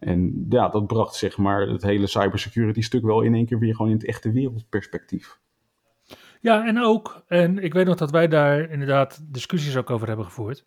En 0.00 0.46
ja, 0.48 0.68
dat 0.68 0.86
bracht 0.86 1.14
zeg 1.14 1.38
maar 1.38 1.68
het 1.68 1.82
hele 1.82 2.06
cybersecurity 2.06 2.80
stuk 2.82 3.02
wel 3.02 3.22
in 3.22 3.34
één 3.34 3.46
keer 3.46 3.58
weer 3.58 3.74
gewoon 3.74 3.90
in 3.90 3.96
het 3.96 4.06
echte 4.06 4.32
wereldperspectief. 4.32 5.38
Ja, 6.40 6.66
en 6.66 6.78
ook, 6.82 7.22
en 7.26 7.58
ik 7.58 7.72
weet 7.72 7.86
nog 7.86 7.96
dat 7.96 8.10
wij 8.10 8.28
daar 8.28 8.70
inderdaad 8.70 9.20
discussies 9.32 9.76
ook 9.76 9.90
over 9.90 10.06
hebben 10.08 10.24
gevoerd. 10.26 10.66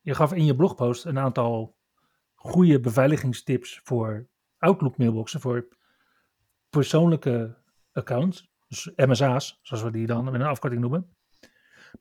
Je 0.00 0.14
gaf 0.14 0.32
in 0.32 0.44
je 0.44 0.56
blogpost 0.56 1.04
een 1.04 1.18
aantal 1.18 1.74
goede 2.34 2.80
beveiligingstips 2.80 3.80
voor 3.84 4.26
Outlook 4.60 4.96
mailboxen, 4.96 5.40
voor 5.40 5.68
persoonlijke 6.70 7.56
accounts, 7.92 8.50
dus 8.68 8.92
MSA's, 8.96 9.58
zoals 9.62 9.82
we 9.82 9.90
die 9.90 10.06
dan 10.06 10.24
met 10.24 10.34
een 10.34 10.42
afkorting 10.42 10.80
noemen. 10.80 11.14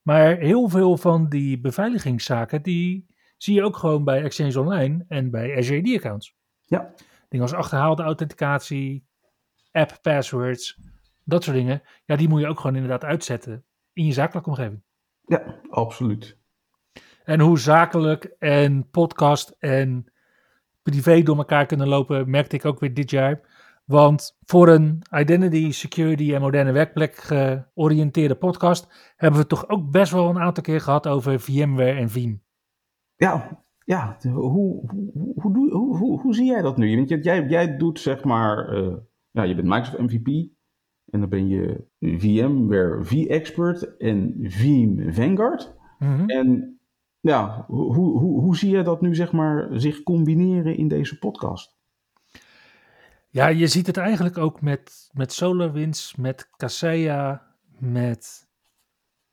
Maar 0.02 0.38
heel 0.38 0.70
veel 0.70 0.98
van 0.98 1.30
die 1.30 1.60
beveiligingszaken, 1.60 2.62
die 2.62 3.08
zie 3.38 3.56
je 3.56 3.64
ook 3.64 3.78
gewoon 3.78 4.04
bij 4.04 4.24
Exchange 4.24 4.60
Online 4.60 5.06
en 5.08 5.32
bij 5.32 5.58
Azure 5.58 5.82
AD 5.82 5.96
accounts. 5.96 6.38
Ja, 6.66 6.94
Dingen 7.30 7.46
als 7.46 7.56
achterhaalde 7.56 8.04
authenticatie, 8.04 9.08
app 9.72 9.98
passwords, 10.02 10.80
dat 11.24 11.44
soort 11.44 11.56
dingen. 11.56 11.82
Ja, 12.06 12.16
die 12.16 12.28
moet 12.28 12.42
je 12.42 12.48
ook 12.48 12.60
gewoon 12.60 12.76
inderdaad 12.76 13.04
uitzetten 13.04 13.66
in 13.94 14.06
je 14.06 14.14
zakelijke 14.14 14.50
omgeving. 14.50 14.84
ja, 15.26 15.60
absoluut. 15.70 16.38
En 17.24 17.40
hoe 17.40 17.60
zakelijk 17.60 18.24
en 18.40 18.90
podcast 18.90 19.56
en 19.60 20.12
privé 20.84 21.22
door 21.22 21.38
elkaar 21.38 21.66
kunnen 21.66 21.88
lopen, 21.88 22.30
merkte 22.30 22.56
ik 22.56 22.66
ook 22.66 22.80
weer 22.80 22.94
dit 22.94 23.10
jaar. 23.10 23.42
Want 23.86 24.38
voor 24.46 24.68
een 24.68 25.02
identity, 25.18 25.72
security 25.72 26.34
en 26.34 26.42
moderne 26.42 26.72
werkplek 26.72 27.16
georiënteerde 27.16 28.36
podcast 28.36 29.14
hebben 29.16 29.40
we 29.40 29.46
het 29.48 29.50
toch 29.50 29.70
ook 29.70 29.92
best 29.92 30.12
wel 30.12 30.30
een 30.30 30.40
aantal 30.40 30.64
keer 30.64 30.82
gehad 30.82 31.08
over 31.08 31.40
VMware 31.40 32.00
en 32.00 32.10
Veeam. 32.10 32.42
Ja, 33.16 33.64
ja 33.86 34.18
hoe, 34.22 34.50
hoe, 34.50 34.84
hoe, 35.36 35.54
doe- 35.54 35.72
hoe, 35.72 35.98
hoe, 35.98 36.20
hoe 36.22 36.34
zie 36.34 36.46
jij 36.46 36.62
dat 36.62 36.78
nu? 36.78 36.96
Want 36.96 37.24
jij, 37.24 37.46
jij 37.48 37.78
doet 37.78 38.00
zeg 38.00 38.24
maar, 38.24 38.70
eh, 38.70 38.96
ja, 39.32 39.44
je 39.44 39.56
bent 39.56 39.68
Microsoft 39.68 40.00
MVP 40.00 40.28
en 41.06 41.20
dan 41.20 41.30
ben 41.30 41.48
je 41.48 41.84
VMware 42.00 43.04
V-Expert 43.04 43.98
en 43.98 44.36
Veeam 44.42 45.14
Vanguard. 45.14 45.76
Mhm. 46.00 46.30
En 46.30 46.79
ja, 47.20 47.66
hoe, 47.68 47.96
hoe, 47.96 48.42
hoe, 48.42 48.58
zie 48.58 48.70
jij 48.70 48.84
dat 48.84 49.02
nu 49.02 49.16
zeg 49.16 49.32
maar 49.32 49.68
zich 49.72 50.04
combineren 50.04 50.78
in 50.78 50.88
deze 50.88 51.18
podcast? 51.18 51.78
Ja, 53.30 53.48
je 53.48 53.68
ziet 53.68 53.88
het 53.88 53.98
eigenlijk 53.98 54.38
ook 54.38 54.62
met, 54.62 55.10
met 55.14 55.34
SolarWinds, 55.34 56.16
met 56.16 56.50
Kaseya, 56.58 57.48
met... 57.80 58.48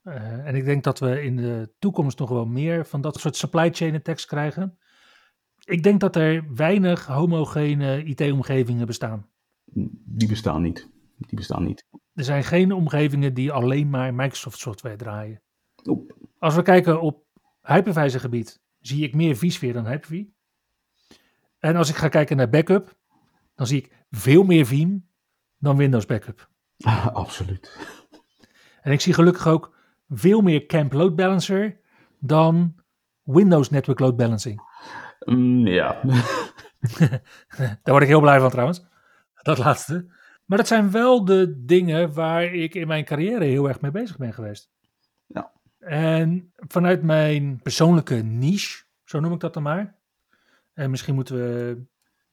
eh, 0.03 0.47
en 0.47 0.55
ik 0.55 0.65
denk 0.65 0.85
dat 0.85 0.99
we 0.99 1.23
in 1.23 1.37
de 1.37 1.75
toekomst 1.79 2.19
nog 2.19 2.29
wel 2.29 2.47
meer 2.47 2.87
van 2.87 3.01
dat 3.01 3.21
soort 3.21 3.37
supply 3.37 3.73
chain 3.73 3.95
attacks 3.95 4.27
krijgen. 4.27 4.79
Ik 5.65 5.83
denk 5.83 6.01
dat 6.01 6.17
er 6.17 6.55
weinig 6.55 7.07
homogene 7.07 8.05
IT-omgevingen 8.05 8.87
bestaan. 8.87 9.29
Die 10.05 10.29
bestaan 10.29 10.63
niet. 10.63 10.89
Die 11.17 11.37
bestaan 11.37 11.65
niet. 11.65 11.87
Er 12.15 12.25
zijn 12.25 12.45
geen 12.45 12.73
omgevingen 12.73 13.35
die 13.35 13.53
alleen 13.53 13.91
maar 13.91 14.15
Microsoft 14.15 14.59
software 14.59 14.97
draaien. 14.97 15.43
Oep. 15.85 16.17
Als 16.39 16.55
we 16.55 16.63
kijken 16.63 17.01
op 17.01 17.26
hypervisor 17.67 18.21
gebied, 18.21 18.61
zie 18.81 19.05
ik 19.05 19.15
meer 19.15 19.37
vSphere 19.37 19.73
dan 19.73 19.87
Hyper-V. 19.87 20.23
En 21.59 21.77
als 21.77 21.89
ik 21.89 21.97
ga 21.97 22.09
kijken 22.09 22.37
naar 22.37 22.49
backup, 22.49 22.97
dan 23.55 23.67
zie 23.67 23.79
ik 23.79 23.93
veel 24.11 24.43
meer 24.43 24.67
Veeam 24.67 25.09
dan 25.59 25.77
Windows 25.77 26.07
backup. 26.07 26.51
Absoluut. 27.13 27.95
En 28.83 28.93
ik 28.93 29.01
zie 29.01 29.15
gelukkig 29.15 29.47
ook 29.47 29.77
veel 30.09 30.41
meer 30.41 30.67
Camp 30.67 30.93
Load 30.93 31.17
Balancer 31.17 31.81
dan 32.19 32.75
Windows 33.23 33.71
Network 33.71 33.99
Load 33.99 34.17
Balancing. 34.17 34.61
Mm, 35.25 35.67
ja. 35.67 36.01
Daar 37.57 37.81
word 37.95 38.03
ik 38.03 38.09
heel 38.09 38.21
blij 38.21 38.41
van 38.41 38.51
trouwens. 38.51 38.87
Dat 39.43 39.59
laatste. 39.59 40.07
Maar 40.45 40.59
dat 40.59 40.67
zijn 40.67 40.91
wel 40.91 41.25
de 41.25 41.65
dingen 41.65 42.15
waar 42.15 42.45
ik 42.45 42.75
in 42.75 42.87
mijn 42.87 43.05
carrière 43.05 43.45
heel 43.45 43.69
erg 43.69 43.81
mee 43.81 43.91
bezig 43.91 44.17
ben 44.17 44.33
geweest. 44.33 44.71
En 45.87 46.53
vanuit 46.55 47.03
mijn 47.03 47.61
persoonlijke 47.63 48.15
niche, 48.15 48.85
zo 49.05 49.21
noem 49.21 49.33
ik 49.33 49.41
dat 49.41 49.55
dan 49.55 49.63
maar. 49.63 49.97
En 50.73 50.91
misschien 50.91 51.15
moeten 51.15 51.35
we 51.37 51.83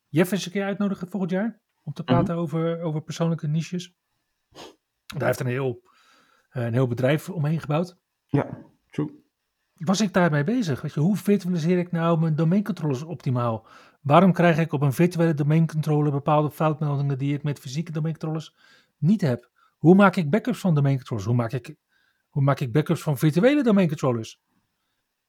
Jeff 0.07 0.31
eens 0.31 0.45
een 0.45 0.51
keer 0.51 0.63
uitnodigen 0.63 1.09
volgend 1.09 1.31
jaar. 1.31 1.59
Om 1.83 1.93
te 1.93 2.03
praten 2.03 2.35
over, 2.35 2.81
over 2.81 3.01
persoonlijke 3.01 3.47
niches. 3.47 3.95
Daar 5.05 5.27
heeft 5.27 5.39
een 5.39 5.45
heel, 5.45 5.81
een 6.49 6.73
heel 6.73 6.87
bedrijf 6.87 7.29
omheen 7.29 7.59
gebouwd. 7.59 7.97
ja, 8.25 8.57
true. 8.89 9.23
was 9.73 10.01
ik 10.01 10.13
daarmee 10.13 10.43
bezig? 10.43 10.81
Weet 10.81 10.93
je, 10.93 10.99
hoe 10.99 11.17
virtualiseer 11.17 11.77
ik 11.77 11.91
nou 11.91 12.19
mijn 12.19 12.35
domeincontrollers 12.35 13.03
optimaal? 13.03 13.67
Waarom 14.01 14.33
krijg 14.33 14.57
ik 14.57 14.73
op 14.73 14.81
een 14.81 14.93
virtuele 14.93 15.33
domeincontroller 15.33 16.11
bepaalde 16.11 16.51
foutmeldingen 16.51 17.17
die 17.17 17.33
ik 17.33 17.43
met 17.43 17.59
fysieke 17.59 17.91
domeincontrollers 17.91 18.55
niet 18.97 19.21
heb? 19.21 19.49
Hoe 19.77 19.95
maak 19.95 20.15
ik 20.15 20.29
backups 20.29 20.59
van 20.59 20.75
domeincontrollers? 20.75 21.27
Hoe 21.27 21.37
maak 21.37 21.51
ik, 21.51 21.75
hoe 22.33 22.43
maak 22.43 22.59
ik 22.59 22.71
backups 22.71 23.01
van 23.01 23.17
virtuele 23.17 23.63
domeincontrollers? 23.63 24.41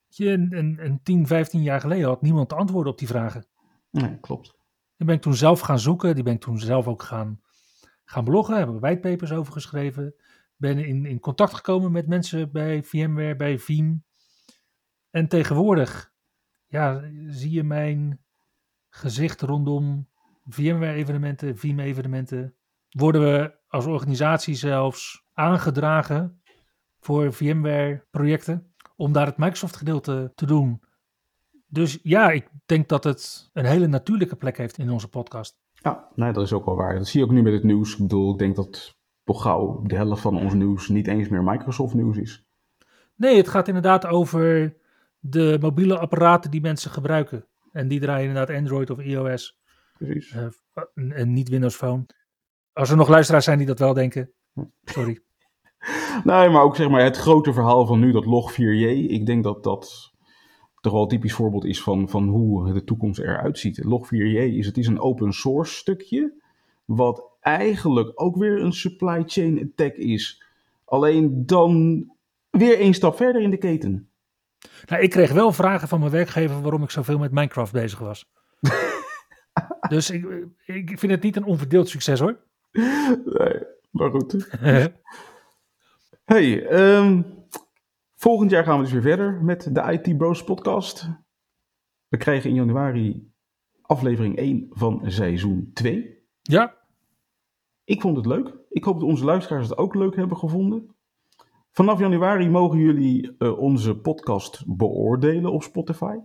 Weet 0.08 0.16
Je, 0.16 0.30
een, 0.30 0.56
een, 0.56 0.84
een 0.84 1.02
10, 1.02 1.26
15 1.26 1.62
jaar 1.62 1.80
geleden 1.80 2.08
had 2.08 2.22
niemand 2.22 2.48
de 2.48 2.54
antwoorden 2.54 2.92
op 2.92 2.98
die 2.98 3.08
vragen. 3.08 3.46
Nee, 3.90 4.20
klopt. 4.20 4.56
Die 4.96 5.06
ben 5.06 5.14
ik 5.14 5.22
toen 5.22 5.34
zelf 5.34 5.60
gaan 5.60 5.78
zoeken. 5.78 6.14
Die 6.14 6.24
ben 6.24 6.34
ik 6.34 6.40
toen 6.40 6.58
zelf 6.58 6.86
ook 6.86 7.02
gaan, 7.02 7.40
gaan 8.04 8.24
bloggen. 8.24 8.58
Heb 8.58 8.68
ik 8.68 8.80
whitepapers 8.80 9.32
over 9.32 9.52
geschreven. 9.52 10.14
Ben 10.56 10.78
in, 10.78 11.04
in 11.06 11.20
contact 11.20 11.54
gekomen 11.54 11.92
met 11.92 12.06
mensen 12.06 12.52
bij 12.52 12.82
VMware, 12.82 13.36
bij 13.36 13.58
Veeam. 13.58 14.04
En 15.10 15.28
tegenwoordig 15.28 16.12
ja, 16.66 17.10
zie 17.28 17.50
je 17.50 17.64
mijn 17.64 18.24
gezicht 18.88 19.40
rondom 19.40 20.08
VMware-evenementen, 20.44 21.56
Veeam-evenementen. 21.58 22.54
Worden 22.88 23.20
we 23.20 23.58
als 23.68 23.86
organisatie 23.86 24.54
zelfs 24.54 25.24
aangedragen 25.32 26.42
voor 27.04 27.32
VMware-projecten 27.32 28.74
om 28.96 29.12
daar 29.12 29.26
het 29.26 29.36
Microsoft-gedeelte 29.36 30.32
te 30.34 30.46
doen. 30.46 30.82
Dus 31.66 31.98
ja, 32.02 32.30
ik 32.30 32.48
denk 32.66 32.88
dat 32.88 33.04
het 33.04 33.50
een 33.52 33.64
hele 33.64 33.86
natuurlijke 33.86 34.36
plek 34.36 34.56
heeft 34.56 34.78
in 34.78 34.90
onze 34.90 35.08
podcast. 35.08 35.58
Ja, 35.72 36.08
nee, 36.14 36.32
dat 36.32 36.42
is 36.44 36.52
ook 36.52 36.64
wel 36.64 36.76
waar. 36.76 36.94
Dat 36.94 37.06
zie 37.08 37.20
je 37.20 37.26
ook 37.26 37.32
nu 37.32 37.42
met 37.42 37.52
het 37.52 37.64
nieuws. 37.64 37.92
Ik 37.92 37.98
bedoel, 37.98 38.32
ik 38.32 38.38
denk 38.38 38.56
dat 38.56 38.96
toch 39.24 39.42
gauw 39.42 39.82
de 39.82 39.94
helft 39.94 40.22
van 40.22 40.38
ons 40.38 40.54
nieuws 40.54 40.88
niet 40.88 41.06
eens 41.06 41.28
meer 41.28 41.42
Microsoft 41.42 41.94
nieuws 41.94 42.16
is. 42.16 42.44
Nee, 43.16 43.36
het 43.36 43.48
gaat 43.48 43.68
inderdaad 43.68 44.06
over 44.06 44.76
de 45.18 45.58
mobiele 45.60 45.98
apparaten 45.98 46.50
die 46.50 46.60
mensen 46.60 46.90
gebruiken. 46.90 47.46
En 47.72 47.88
die 47.88 48.00
draaien 48.00 48.28
inderdaad 48.28 48.56
Android 48.56 48.90
of 48.90 48.98
iOS 48.98 49.58
Precies. 49.98 50.30
eh, 50.30 50.46
en, 50.94 51.12
en 51.12 51.32
niet 51.32 51.48
Windows 51.48 51.76
Phone. 51.76 52.06
Als 52.72 52.90
er 52.90 52.96
nog 52.96 53.08
luisteraars 53.08 53.44
zijn 53.44 53.58
die 53.58 53.66
dat 53.66 53.78
wel 53.78 53.94
denken, 53.94 54.32
sorry. 54.84 55.20
Nee, 56.24 56.48
maar 56.48 56.62
ook 56.62 56.76
zeg 56.76 56.88
maar 56.88 57.02
het 57.02 57.16
grote 57.16 57.52
verhaal 57.52 57.86
van 57.86 58.00
nu, 58.00 58.12
dat 58.12 58.24
Log4j. 58.24 59.10
Ik 59.10 59.26
denk 59.26 59.44
dat 59.44 59.64
dat 59.64 60.12
toch 60.80 60.92
wel 60.92 61.02
een 61.02 61.08
typisch 61.08 61.32
voorbeeld 61.32 61.64
is 61.64 61.82
van, 61.82 62.08
van 62.08 62.28
hoe 62.28 62.72
de 62.72 62.84
toekomst 62.84 63.20
eruit 63.20 63.58
ziet. 63.58 63.84
Log4j 63.84 64.54
is, 64.56 64.66
het 64.66 64.76
is 64.76 64.86
een 64.86 65.00
open 65.00 65.32
source 65.32 65.74
stukje, 65.74 66.42
wat 66.84 67.28
eigenlijk 67.40 68.12
ook 68.14 68.36
weer 68.36 68.60
een 68.60 68.72
supply 68.72 69.22
chain 69.26 69.62
attack 69.62 69.94
is. 69.94 70.44
Alleen 70.84 71.46
dan 71.46 72.04
weer 72.50 72.78
één 72.78 72.94
stap 72.94 73.16
verder 73.16 73.42
in 73.42 73.50
de 73.50 73.56
keten. 73.56 74.08
Nou, 74.86 75.02
ik 75.02 75.10
kreeg 75.10 75.32
wel 75.32 75.52
vragen 75.52 75.88
van 75.88 75.98
mijn 75.98 76.12
werkgever 76.12 76.60
waarom 76.62 76.82
ik 76.82 76.90
zoveel 76.90 77.18
met 77.18 77.32
Minecraft 77.32 77.72
bezig 77.72 77.98
was. 77.98 78.30
dus 79.88 80.10
ik, 80.10 80.26
ik 80.64 80.98
vind 80.98 81.12
het 81.12 81.22
niet 81.22 81.36
een 81.36 81.44
onverdeeld 81.44 81.88
succes 81.88 82.20
hoor. 82.20 82.38
Nee, 83.24 83.62
maar 83.90 84.10
goed. 84.10 84.48
Hey, 86.24 86.66
ehm, 86.66 87.22
volgend 88.14 88.50
jaar 88.50 88.64
gaan 88.64 88.76
we 88.76 88.82
dus 88.82 88.92
weer 88.92 89.02
verder 89.02 89.42
met 89.42 89.74
de 89.74 89.92
IT 89.92 90.16
Bros 90.16 90.44
podcast. 90.44 91.08
We 92.08 92.16
krijgen 92.16 92.50
in 92.50 92.56
januari 92.56 93.32
aflevering 93.82 94.36
1 94.38 94.66
van 94.70 95.02
seizoen 95.04 95.70
2. 95.74 96.22
ja, 96.42 96.74
Ik 97.84 98.00
vond 98.00 98.16
het 98.16 98.26
leuk. 98.26 98.54
Ik 98.68 98.84
hoop 98.84 99.00
dat 99.00 99.08
onze 99.08 99.24
luisteraars 99.24 99.68
het 99.68 99.78
ook 99.78 99.94
leuk 99.94 100.16
hebben 100.16 100.36
gevonden. 100.36 100.94
Vanaf 101.70 101.98
januari 101.98 102.48
mogen 102.48 102.78
jullie 102.78 103.36
eh, 103.38 103.58
onze 103.58 103.96
podcast 103.96 104.64
beoordelen 104.66 105.52
op 105.52 105.62
Spotify. 105.62 106.16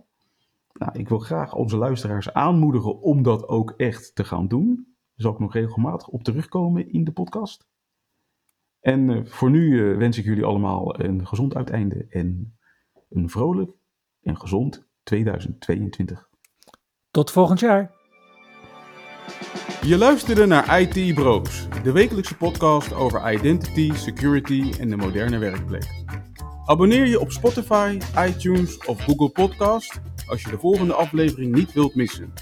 Nou, 0.72 0.98
ik 0.98 1.08
wil 1.08 1.18
graag 1.18 1.54
onze 1.54 1.76
luisteraars 1.76 2.32
aanmoedigen 2.32 3.00
om 3.00 3.22
dat 3.22 3.48
ook 3.48 3.70
echt 3.70 4.14
te 4.14 4.24
gaan 4.24 4.48
doen. 4.48 4.74
Daar 4.74 4.84
zal 5.14 5.32
ik 5.32 5.38
nog 5.38 5.52
regelmatig 5.52 6.08
op 6.08 6.22
terugkomen 6.22 6.92
in 6.92 7.04
de 7.04 7.12
podcast. 7.12 7.68
En 8.80 9.10
eh, 9.10 9.24
voor 9.24 9.50
nu 9.50 9.90
eh, 9.90 9.96
wens 9.96 10.18
ik 10.18 10.24
jullie 10.24 10.44
allemaal 10.44 11.00
een 11.00 11.26
gezond 11.26 11.54
uiteinde 11.54 12.06
en 12.08 12.58
een 13.08 13.28
vrolijk 13.28 13.70
en 14.22 14.36
gezond 14.36 14.88
2022. 15.02 16.28
Tot 17.10 17.30
volgend 17.30 17.60
jaar. 17.60 17.98
Je 19.86 19.98
luisterde 19.98 20.46
naar 20.46 20.80
IT 20.80 21.14
Bros, 21.14 21.68
de 21.82 21.92
wekelijkse 21.92 22.36
podcast 22.36 22.94
over 22.94 23.32
identity, 23.32 23.92
security 23.92 24.72
en 24.78 24.90
de 24.90 24.96
moderne 24.96 25.38
werkplek. 25.38 26.04
Abonneer 26.64 27.06
je 27.06 27.20
op 27.20 27.32
Spotify, 27.32 27.98
iTunes 28.18 28.86
of 28.86 29.00
Google 29.00 29.30
Podcast 29.30 30.00
als 30.26 30.42
je 30.42 30.50
de 30.50 30.58
volgende 30.58 30.94
aflevering 30.94 31.54
niet 31.54 31.72
wilt 31.72 31.94
missen. 31.94 32.32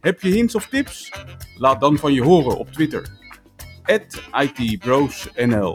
Heb 0.00 0.20
je 0.20 0.28
hints 0.28 0.54
of 0.54 0.68
tips? 0.68 1.12
Laat 1.58 1.80
dan 1.80 1.96
van 1.96 2.12
je 2.12 2.22
horen 2.22 2.58
op 2.58 2.72
Twitter. 2.72 3.25
@itbrosnl 3.88 5.74